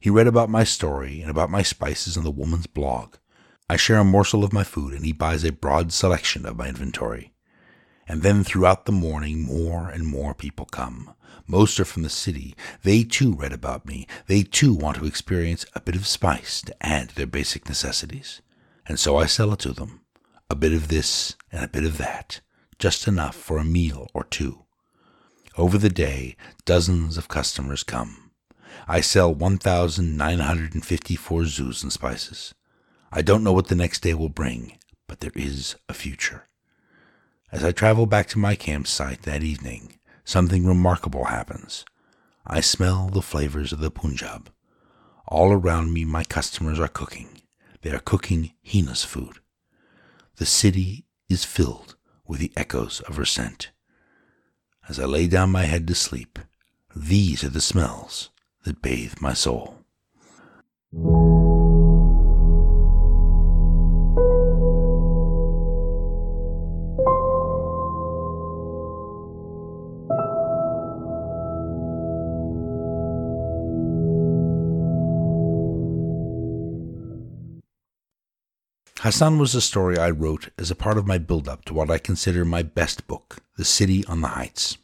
He 0.00 0.10
read 0.10 0.26
about 0.26 0.50
my 0.50 0.64
story 0.64 1.20
and 1.20 1.30
about 1.30 1.50
my 1.50 1.62
spices 1.62 2.16
on 2.16 2.24
the 2.24 2.32
woman's 2.32 2.66
blog. 2.66 3.14
I 3.70 3.76
share 3.76 3.98
a 3.98 4.04
morsel 4.04 4.42
of 4.42 4.52
my 4.52 4.64
food, 4.64 4.92
and 4.92 5.04
he 5.04 5.12
buys 5.12 5.44
a 5.44 5.52
broad 5.52 5.92
selection 5.92 6.46
of 6.46 6.56
my 6.56 6.68
inventory. 6.68 7.32
And 8.08 8.22
then 8.22 8.42
throughout 8.42 8.86
the 8.86 8.92
morning, 8.92 9.42
more 9.42 9.88
and 9.88 10.04
more 10.04 10.34
people 10.34 10.66
come. 10.66 11.14
Most 11.46 11.78
are 11.78 11.84
from 11.84 12.02
the 12.02 12.10
city. 12.10 12.56
They 12.82 13.04
too 13.04 13.34
read 13.34 13.52
about 13.52 13.86
me. 13.86 14.08
They 14.26 14.42
too 14.42 14.74
want 14.74 14.96
to 14.96 15.06
experience 15.06 15.64
a 15.76 15.80
bit 15.80 15.94
of 15.94 16.08
spice 16.08 16.60
to 16.62 16.74
add 16.84 17.10
to 17.10 17.14
their 17.14 17.26
basic 17.26 17.68
necessities. 17.68 18.42
And 18.84 18.98
so 18.98 19.16
I 19.16 19.26
sell 19.26 19.52
it 19.52 19.60
to 19.60 19.72
them 19.72 20.00
a 20.50 20.56
bit 20.56 20.72
of 20.72 20.88
this 20.88 21.36
and 21.50 21.64
a 21.64 21.68
bit 21.68 21.84
of 21.84 21.96
that, 21.98 22.40
just 22.78 23.08
enough 23.08 23.36
for 23.36 23.58
a 23.58 23.64
meal 23.64 24.08
or 24.14 24.24
two. 24.24 24.64
Over 25.56 25.78
the 25.78 25.88
day, 25.88 26.36
dozens 26.64 27.18
of 27.18 27.28
customers 27.28 27.82
come. 27.82 28.30
I 28.86 29.00
sell 29.00 29.34
1,954 29.34 31.42
zuz 31.42 31.82
and 31.82 31.92
spices. 31.92 32.54
I 33.10 33.22
don't 33.22 33.42
know 33.42 33.52
what 33.52 33.66
the 33.68 33.74
next 33.74 34.02
day 34.02 34.14
will 34.14 34.28
bring, 34.28 34.78
but 35.06 35.20
there 35.20 35.32
is 35.34 35.76
a 35.88 35.94
future. 35.94 36.46
As 37.50 37.64
I 37.64 37.72
travel 37.72 38.06
back 38.06 38.28
to 38.28 38.38
my 38.38 38.54
campsite 38.54 39.22
that 39.22 39.42
evening, 39.42 39.98
something 40.24 40.66
remarkable 40.66 41.24
happens. 41.24 41.84
I 42.46 42.60
smell 42.60 43.08
the 43.08 43.22
flavors 43.22 43.72
of 43.72 43.80
the 43.80 43.90
Punjab. 43.90 44.50
All 45.26 45.52
around 45.52 45.92
me, 45.92 46.04
my 46.04 46.22
customers 46.24 46.78
are 46.78 46.88
cooking. 46.88 47.42
They 47.82 47.90
are 47.90 47.98
cooking 47.98 48.52
Hina's 48.62 49.04
food. 49.04 49.38
The 50.36 50.46
city 50.46 51.06
is 51.28 51.44
filled 51.44 51.96
with 52.26 52.40
the 52.40 52.52
echoes 52.56 53.00
of 53.02 53.16
her 53.16 53.24
scent. 53.24 53.70
As 54.88 54.98
I 54.98 55.04
lay 55.04 55.26
down 55.26 55.50
my 55.50 55.64
head 55.64 55.86
to 55.88 55.94
sleep, 55.94 56.38
these 56.96 57.44
are 57.44 57.50
the 57.50 57.60
smells 57.60 58.30
that 58.64 58.82
bathe 58.82 59.14
my 59.20 59.34
soul. 59.34 59.84
Hassan 79.08 79.38
was 79.38 79.54
a 79.54 79.62
story 79.62 79.96
I 79.96 80.10
wrote 80.10 80.50
as 80.58 80.70
a 80.70 80.74
part 80.74 80.98
of 80.98 81.06
my 81.06 81.16
build 81.16 81.48
up 81.48 81.64
to 81.64 81.72
what 81.72 81.90
I 81.90 81.96
consider 81.96 82.44
my 82.44 82.62
best 82.62 83.06
book, 83.06 83.38
The 83.56 83.64
City 83.64 84.04
on 84.04 84.20
the 84.20 84.28
Heights. 84.28 84.76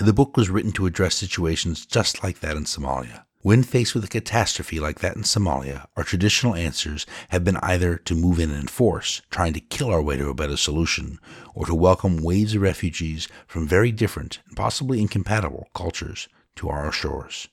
The 0.00 0.12
book 0.12 0.36
was 0.36 0.48
written 0.48 0.70
to 0.74 0.86
address 0.86 1.16
situations 1.16 1.84
just 1.84 2.22
like 2.22 2.38
that 2.38 2.56
in 2.56 2.62
Somalia. 2.62 3.24
When 3.40 3.64
faced 3.64 3.92
with 3.92 4.04
a 4.04 4.08
catastrophe 4.08 4.78
like 4.78 5.00
that 5.00 5.16
in 5.16 5.22
Somalia, 5.22 5.88
our 5.96 6.04
traditional 6.04 6.54
answers 6.54 7.06
have 7.30 7.42
been 7.42 7.56
either 7.56 7.96
to 7.96 8.14
move 8.14 8.38
in 8.38 8.52
in 8.52 8.68
force, 8.68 9.20
trying 9.30 9.52
to 9.54 9.60
kill 9.60 9.90
our 9.90 10.00
way 10.00 10.16
to 10.16 10.28
a 10.28 10.32
better 10.32 10.56
solution, 10.56 11.18
or 11.52 11.66
to 11.66 11.74
welcome 11.74 12.22
waves 12.22 12.54
of 12.54 12.62
refugees 12.62 13.26
from 13.48 13.66
very 13.66 13.90
different 13.90 14.38
and 14.46 14.56
possibly 14.56 15.00
incompatible 15.00 15.66
cultures 15.74 16.28
to 16.54 16.68
our 16.68 16.92
shores. 16.92 17.48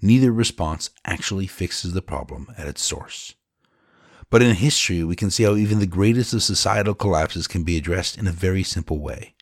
Neither 0.00 0.32
response 0.32 0.88
actually 1.04 1.48
fixes 1.48 1.92
the 1.92 2.00
problem 2.00 2.46
at 2.56 2.66
its 2.66 2.80
source. 2.80 3.34
But 4.30 4.42
in 4.42 4.54
history, 4.56 5.02
we 5.04 5.16
can 5.16 5.30
see 5.30 5.44
how 5.44 5.56
even 5.56 5.78
the 5.78 5.86
greatest 5.86 6.34
of 6.34 6.42
societal 6.42 6.94
collapses 6.94 7.46
can 7.46 7.62
be 7.62 7.78
addressed 7.78 8.18
in 8.18 8.26
a 8.26 8.32
very 8.32 8.62
simple 8.62 8.98
way. 8.98 9.34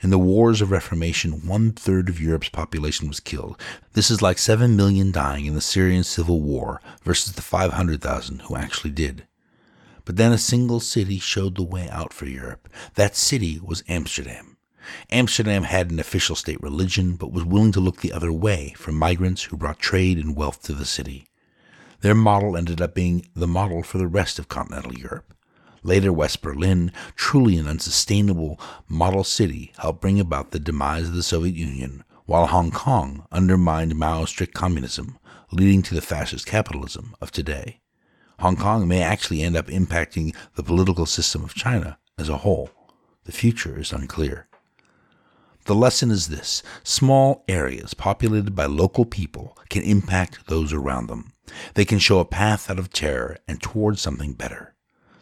In 0.00 0.10
the 0.10 0.18
wars 0.18 0.60
of 0.60 0.70
Reformation, 0.70 1.46
one 1.46 1.72
third 1.72 2.08
of 2.08 2.20
Europe's 2.20 2.48
population 2.48 3.08
was 3.08 3.20
killed. 3.20 3.60
This 3.92 4.10
is 4.10 4.22
like 4.22 4.38
7 4.38 4.76
million 4.76 5.12
dying 5.12 5.46
in 5.46 5.54
the 5.54 5.60
Syrian 5.60 6.04
civil 6.04 6.40
war 6.40 6.80
versus 7.02 7.34
the 7.34 7.42
500,000 7.42 8.42
who 8.42 8.56
actually 8.56 8.90
did. 8.90 9.26
But 10.04 10.16
then 10.16 10.32
a 10.32 10.38
single 10.38 10.80
city 10.80 11.18
showed 11.18 11.56
the 11.56 11.62
way 11.62 11.88
out 11.90 12.12
for 12.12 12.26
Europe. 12.26 12.68
That 12.94 13.16
city 13.16 13.60
was 13.62 13.84
Amsterdam. 13.88 14.56
Amsterdam 15.10 15.62
had 15.62 15.90
an 15.90 15.98
official 15.98 16.36
state 16.36 16.62
religion, 16.62 17.16
but 17.16 17.32
was 17.32 17.44
willing 17.44 17.72
to 17.72 17.80
look 17.80 18.00
the 18.00 18.12
other 18.12 18.32
way 18.32 18.74
for 18.76 18.92
migrants 18.92 19.44
who 19.44 19.56
brought 19.56 19.78
trade 19.78 20.18
and 20.18 20.36
wealth 20.36 20.62
to 20.62 20.74
the 20.74 20.84
city. 20.84 21.26
Their 22.04 22.14
model 22.14 22.54
ended 22.54 22.82
up 22.82 22.94
being 22.94 23.28
the 23.34 23.46
model 23.46 23.82
for 23.82 23.96
the 23.96 24.06
rest 24.06 24.38
of 24.38 24.46
continental 24.46 24.92
Europe. 24.92 25.32
Later, 25.82 26.12
West 26.12 26.42
Berlin, 26.42 26.92
truly 27.16 27.56
an 27.56 27.66
unsustainable 27.66 28.60
model 28.86 29.24
city, 29.24 29.72
helped 29.78 30.02
bring 30.02 30.20
about 30.20 30.50
the 30.50 30.58
demise 30.58 31.08
of 31.08 31.14
the 31.14 31.22
Soviet 31.22 31.54
Union, 31.54 32.04
while 32.26 32.48
Hong 32.48 32.70
Kong 32.70 33.26
undermined 33.32 33.96
Mao's 33.96 34.28
strict 34.28 34.52
communism, 34.52 35.18
leading 35.50 35.80
to 35.80 35.94
the 35.94 36.02
fascist 36.02 36.44
capitalism 36.44 37.14
of 37.22 37.30
today. 37.30 37.80
Hong 38.38 38.56
Kong 38.56 38.86
may 38.86 39.00
actually 39.00 39.40
end 39.40 39.56
up 39.56 39.68
impacting 39.68 40.36
the 40.56 40.62
political 40.62 41.06
system 41.06 41.42
of 41.42 41.54
China 41.54 41.96
as 42.18 42.28
a 42.28 42.36
whole. 42.36 42.68
The 43.24 43.32
future 43.32 43.80
is 43.80 43.94
unclear. 43.94 44.46
The 45.64 45.74
lesson 45.74 46.10
is 46.10 46.28
this 46.28 46.62
small 46.82 47.44
areas 47.48 47.94
populated 47.94 48.54
by 48.54 48.66
local 48.66 49.06
people 49.06 49.56
can 49.70 49.82
impact 49.84 50.48
those 50.48 50.70
around 50.70 51.06
them. 51.06 51.30
They 51.74 51.84
can 51.84 51.98
show 51.98 52.20
a 52.20 52.24
path 52.24 52.70
out 52.70 52.78
of 52.78 52.92
terror 52.92 53.38
and 53.46 53.60
towards 53.60 54.00
something 54.00 54.32
better. 54.32 54.74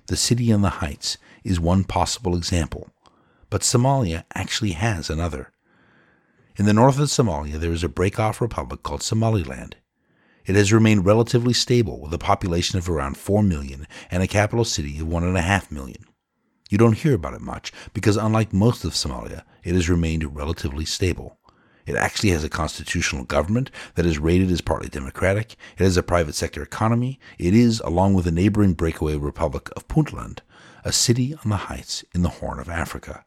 The 0.07 0.17
city 0.17 0.53
on 0.53 0.63
the 0.63 0.81
heights 0.81 1.19
is 1.45 1.61
one 1.61 1.85
possible 1.85 2.37
example, 2.37 2.91
but 3.51 3.63
Somalia 3.63 4.25
actually 4.35 4.73
has 4.73 5.09
another. 5.09 5.53
In 6.57 6.67
the 6.67 6.75
north 6.75 6.99
of 6.99 7.09
Somalia, 7.09 7.59
there 7.59 7.73
is 7.73 7.83
a 7.83 7.89
break-off 7.89 8.41
republic 8.41 8.83
called 8.83 9.03
Somaliland. 9.03 9.77
It 10.45 10.57
has 10.57 10.73
remained 10.73 11.07
relatively 11.07 11.53
stable 11.53 12.01
with 12.01 12.13
a 12.13 12.19
population 12.19 12.79
of 12.79 12.91
around 12.91 13.17
4 13.17 13.43
million 13.43 13.87
and 14.11 14.23
a 14.23 14.27
capital 14.27 14.65
city 14.65 14.99
of 14.99 15.07
1.5 15.07 15.71
million. 15.71 16.05
You 16.69 16.79
don't 16.79 16.99
hear 16.99 17.15
about 17.15 17.35
it 17.35 17.41
much 17.41 17.73
because, 17.95 18.17
unlike 18.17 18.53
most 18.53 18.85
of 18.85 18.93
Somalia, 18.93 19.45
it 19.63 19.75
has 19.75 19.89
remained 19.89 20.35
relatively 20.35 20.85
stable. 20.85 21.39
It 21.87 21.97
actually 21.97 22.31
has 22.31 22.45
a 22.45 22.49
constitutional 22.49 23.25
government 23.25 23.71
that 23.95 24.07
is 24.07 24.19
rated 24.19 24.51
as 24.51 24.61
partly 24.61 24.89
democratic. 24.89 25.57
It 25.77 25.85
has 25.85 25.97
a 25.97 26.03
private 26.03 26.35
sector 26.35 26.63
economy. 26.63 27.19
It 27.39 27.55
is, 27.55 27.81
along 27.81 28.15
with 28.15 28.25
the 28.25 28.33
neighboring 28.33 28.75
breakaway 28.75 29.17
republic 29.17 29.69
of 29.77 29.89
Puntland, 29.89 30.41
a 30.85 30.93
city 30.93 31.35
on 31.35 31.51
the 31.51 31.57
heights 31.57 32.05
in 32.15 32.23
the 32.23 32.29
Horn 32.29 32.59
of 32.59 32.69
Africa. 32.69 33.25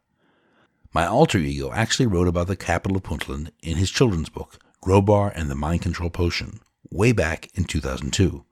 My 0.94 1.06
alter 1.06 1.38
ego 1.38 1.72
actually 1.74 2.06
wrote 2.06 2.28
about 2.28 2.48
the 2.48 2.56
capital 2.56 2.98
of 2.98 3.04
Puntland 3.04 3.52
in 3.62 3.76
his 3.76 3.92
children's 3.92 4.30
book, 4.30 4.60
Grobar 4.82 5.32
and 5.36 5.50
the 5.50 5.56
Mind 5.56 5.82
Control 5.82 6.10
Potion, 6.10 6.62
way 6.90 7.12
back 7.12 7.50
in 7.56 7.66
2002. 7.66 8.46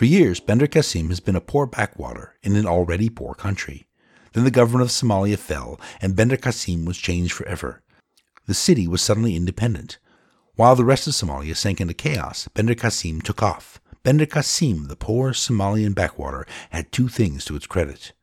For 0.00 0.06
years, 0.06 0.40
Bandar 0.40 0.66
Qasim 0.66 1.10
has 1.10 1.20
been 1.20 1.36
a 1.36 1.42
poor 1.42 1.66
backwater 1.66 2.34
in 2.42 2.56
an 2.56 2.64
already 2.64 3.10
poor 3.10 3.34
country. 3.34 3.86
Then 4.32 4.44
the 4.44 4.50
government 4.50 4.80
of 4.80 4.88
Somalia 4.88 5.36
fell, 5.36 5.78
and 6.00 6.16
Bandar 6.16 6.38
Qasim 6.38 6.86
was 6.86 6.96
changed 6.96 7.34
forever. 7.34 7.82
The 8.46 8.54
city 8.54 8.88
was 8.88 9.02
suddenly 9.02 9.36
independent. 9.36 9.98
While 10.54 10.74
the 10.74 10.86
rest 10.86 11.06
of 11.06 11.12
Somalia 11.12 11.54
sank 11.54 11.82
into 11.82 11.92
chaos, 11.92 12.48
Bandar 12.54 12.76
Qasim 12.76 13.22
took 13.22 13.42
off. 13.42 13.78
Bandar 14.02 14.24
Qasim, 14.24 14.88
the 14.88 14.96
poor 14.96 15.32
Somalian 15.32 15.94
backwater, 15.94 16.46
had 16.70 16.92
two 16.92 17.08
things 17.08 17.44
to 17.44 17.54
its 17.54 17.66
credit. 17.66 18.14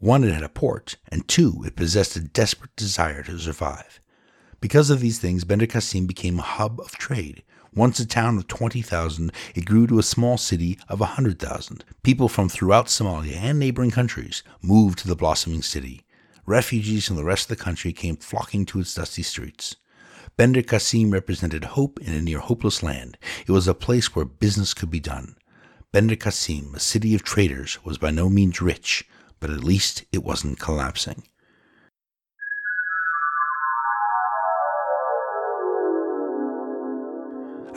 One, 0.00 0.24
it 0.24 0.34
had 0.34 0.42
a 0.42 0.48
port, 0.48 0.96
and 1.12 1.28
two, 1.28 1.62
it 1.64 1.76
possessed 1.76 2.16
a 2.16 2.20
desperate 2.22 2.74
desire 2.74 3.22
to 3.22 3.38
survive. 3.38 4.00
Because 4.60 4.90
of 4.90 4.98
these 4.98 5.20
things, 5.20 5.44
Bandar 5.44 5.68
Qasim 5.68 6.08
became 6.08 6.40
a 6.40 6.42
hub 6.42 6.80
of 6.80 6.90
trade. 6.90 7.44
Once 7.74 8.00
a 8.00 8.06
town 8.06 8.36
of 8.36 8.48
20,000, 8.48 9.30
it 9.54 9.64
grew 9.64 9.86
to 9.86 9.98
a 10.00 10.02
small 10.02 10.36
city 10.36 10.76
of 10.88 10.98
100,000. 10.98 11.84
People 12.02 12.28
from 12.28 12.48
throughout 12.48 12.86
Somalia 12.86 13.36
and 13.36 13.60
neighboring 13.60 13.92
countries 13.92 14.42
moved 14.60 14.98
to 14.98 15.06
the 15.06 15.14
blossoming 15.14 15.62
city. 15.62 16.02
Refugees 16.46 17.06
from 17.06 17.14
the 17.14 17.24
rest 17.24 17.48
of 17.48 17.56
the 17.56 17.62
country 17.62 17.92
came 17.92 18.16
flocking 18.16 18.66
to 18.66 18.80
its 18.80 18.94
dusty 18.94 19.22
streets. 19.22 19.76
Bandar 20.36 20.62
Qasim 20.62 21.12
represented 21.12 21.64
hope 21.64 22.00
in 22.00 22.12
a 22.12 22.20
near 22.20 22.40
hopeless 22.40 22.82
land. 22.82 23.16
It 23.46 23.52
was 23.52 23.68
a 23.68 23.74
place 23.74 24.16
where 24.16 24.24
business 24.24 24.74
could 24.74 24.90
be 24.90 25.00
done. 25.00 25.36
Bandar 25.92 26.16
Qasim, 26.16 26.74
a 26.74 26.80
city 26.80 27.14
of 27.14 27.22
traders, 27.22 27.78
was 27.84 27.98
by 27.98 28.10
no 28.10 28.28
means 28.28 28.60
rich, 28.60 29.08
but 29.38 29.50
at 29.50 29.62
least 29.62 30.04
it 30.10 30.24
wasn't 30.24 30.58
collapsing. 30.58 31.22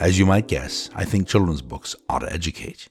As 0.04 0.18
you 0.18 0.26
might 0.26 0.48
guess, 0.48 0.90
I 0.94 1.06
think 1.06 1.26
children's 1.26 1.62
books 1.62 1.96
ought 2.10 2.18
to 2.18 2.30
educate. 2.30 2.88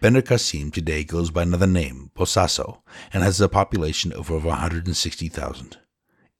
Bandar 0.00 0.22
Qasim 0.22 0.72
today 0.72 1.04
goes 1.04 1.30
by 1.30 1.42
another 1.42 1.66
name, 1.66 2.10
Bosaso, 2.16 2.78
and 3.12 3.22
has 3.22 3.38
a 3.38 3.50
population 3.50 4.12
of 4.12 4.30
over 4.30 4.48
160,000. 4.48 5.76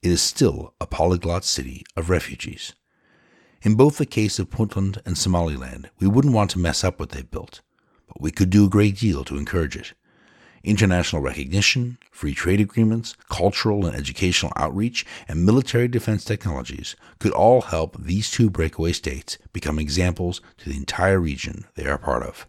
It 0.01 0.11
is 0.11 0.23
still 0.23 0.73
a 0.81 0.87
polyglot 0.87 1.45
city 1.45 1.83
of 1.95 2.09
refugees. 2.09 2.73
In 3.61 3.75
both 3.75 3.99
the 3.99 4.07
case 4.07 4.39
of 4.39 4.49
Puntland 4.49 4.97
and 5.05 5.15
Somaliland, 5.15 5.91
we 5.99 6.07
wouldn't 6.07 6.33
want 6.33 6.49
to 6.51 6.59
mess 6.59 6.83
up 6.83 6.99
what 6.99 7.11
they've 7.11 7.29
built, 7.29 7.61
but 8.07 8.19
we 8.19 8.31
could 8.31 8.49
do 8.49 8.65
a 8.65 8.69
great 8.69 8.97
deal 8.97 9.23
to 9.25 9.37
encourage 9.37 9.75
it 9.75 9.93
international 10.65 11.21
recognition, 11.21 11.97
free 12.11 12.33
trade 12.33 12.59
agreements, 12.59 13.15
cultural 13.29 13.85
and 13.85 13.95
educational 13.95 14.51
outreach, 14.55 15.05
and 15.27 15.45
military 15.45 15.87
defense 15.87 16.23
technologies 16.23 16.95
could 17.19 17.31
all 17.31 17.61
help 17.61 17.95
these 17.97 18.29
two 18.31 18.49
breakaway 18.49 18.91
states 18.91 19.37
become 19.53 19.79
examples 19.79 20.41
to 20.57 20.69
the 20.69 20.77
entire 20.77 21.19
region 21.19 21.65
they 21.75 21.85
are 21.85 21.97
part 21.97 22.23
of. 22.23 22.47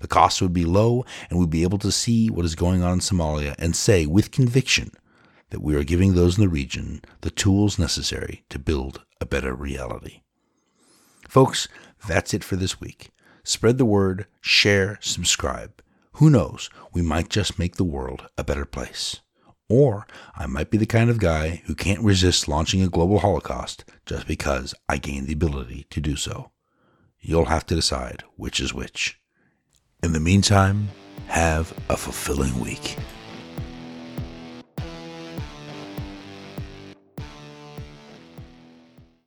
The 0.00 0.08
cost 0.08 0.40
would 0.40 0.52
be 0.52 0.64
low, 0.64 1.04
and 1.28 1.38
we'd 1.38 1.50
be 1.50 1.62
able 1.62 1.78
to 1.78 1.92
see 1.92 2.30
what 2.30 2.46
is 2.46 2.54
going 2.54 2.82
on 2.82 2.94
in 2.94 2.98
Somalia 3.00 3.54
and 3.58 3.76
say 3.76 4.06
with 4.06 4.30
conviction 4.30 4.92
that 5.50 5.60
we 5.60 5.74
are 5.74 5.84
giving 5.84 6.14
those 6.14 6.38
in 6.38 6.42
the 6.42 6.48
region 6.48 7.02
the 7.20 7.30
tools 7.30 7.78
necessary 7.78 8.44
to 8.48 8.58
build 8.58 9.02
a 9.20 9.26
better 9.26 9.54
reality. 9.54 10.22
Folks, 11.28 11.68
that's 12.08 12.32
it 12.32 12.42
for 12.42 12.56
this 12.56 12.80
week. 12.80 13.10
Spread 13.44 13.78
the 13.78 13.84
word, 13.84 14.26
share, 14.40 14.98
subscribe. 15.00 15.82
Who 16.14 16.30
knows? 16.30 16.70
We 16.92 17.02
might 17.02 17.28
just 17.28 17.58
make 17.58 17.76
the 17.76 17.84
world 17.84 18.28
a 18.36 18.44
better 18.44 18.64
place. 18.64 19.20
Or 19.68 20.06
I 20.34 20.46
might 20.46 20.70
be 20.70 20.78
the 20.78 20.86
kind 20.86 21.08
of 21.08 21.20
guy 21.20 21.62
who 21.66 21.74
can't 21.74 22.02
resist 22.02 22.48
launching 22.48 22.82
a 22.82 22.88
global 22.88 23.20
holocaust 23.20 23.84
just 24.04 24.26
because 24.26 24.74
I 24.88 24.96
gained 24.96 25.28
the 25.28 25.32
ability 25.32 25.86
to 25.90 26.00
do 26.00 26.16
so. 26.16 26.50
You'll 27.20 27.44
have 27.44 27.66
to 27.66 27.74
decide 27.74 28.24
which 28.36 28.58
is 28.58 28.74
which. 28.74 29.20
In 30.02 30.12
the 30.12 30.20
meantime, 30.20 30.88
have 31.28 31.72
a 31.88 31.96
fulfilling 31.96 32.58
week. 32.58 32.96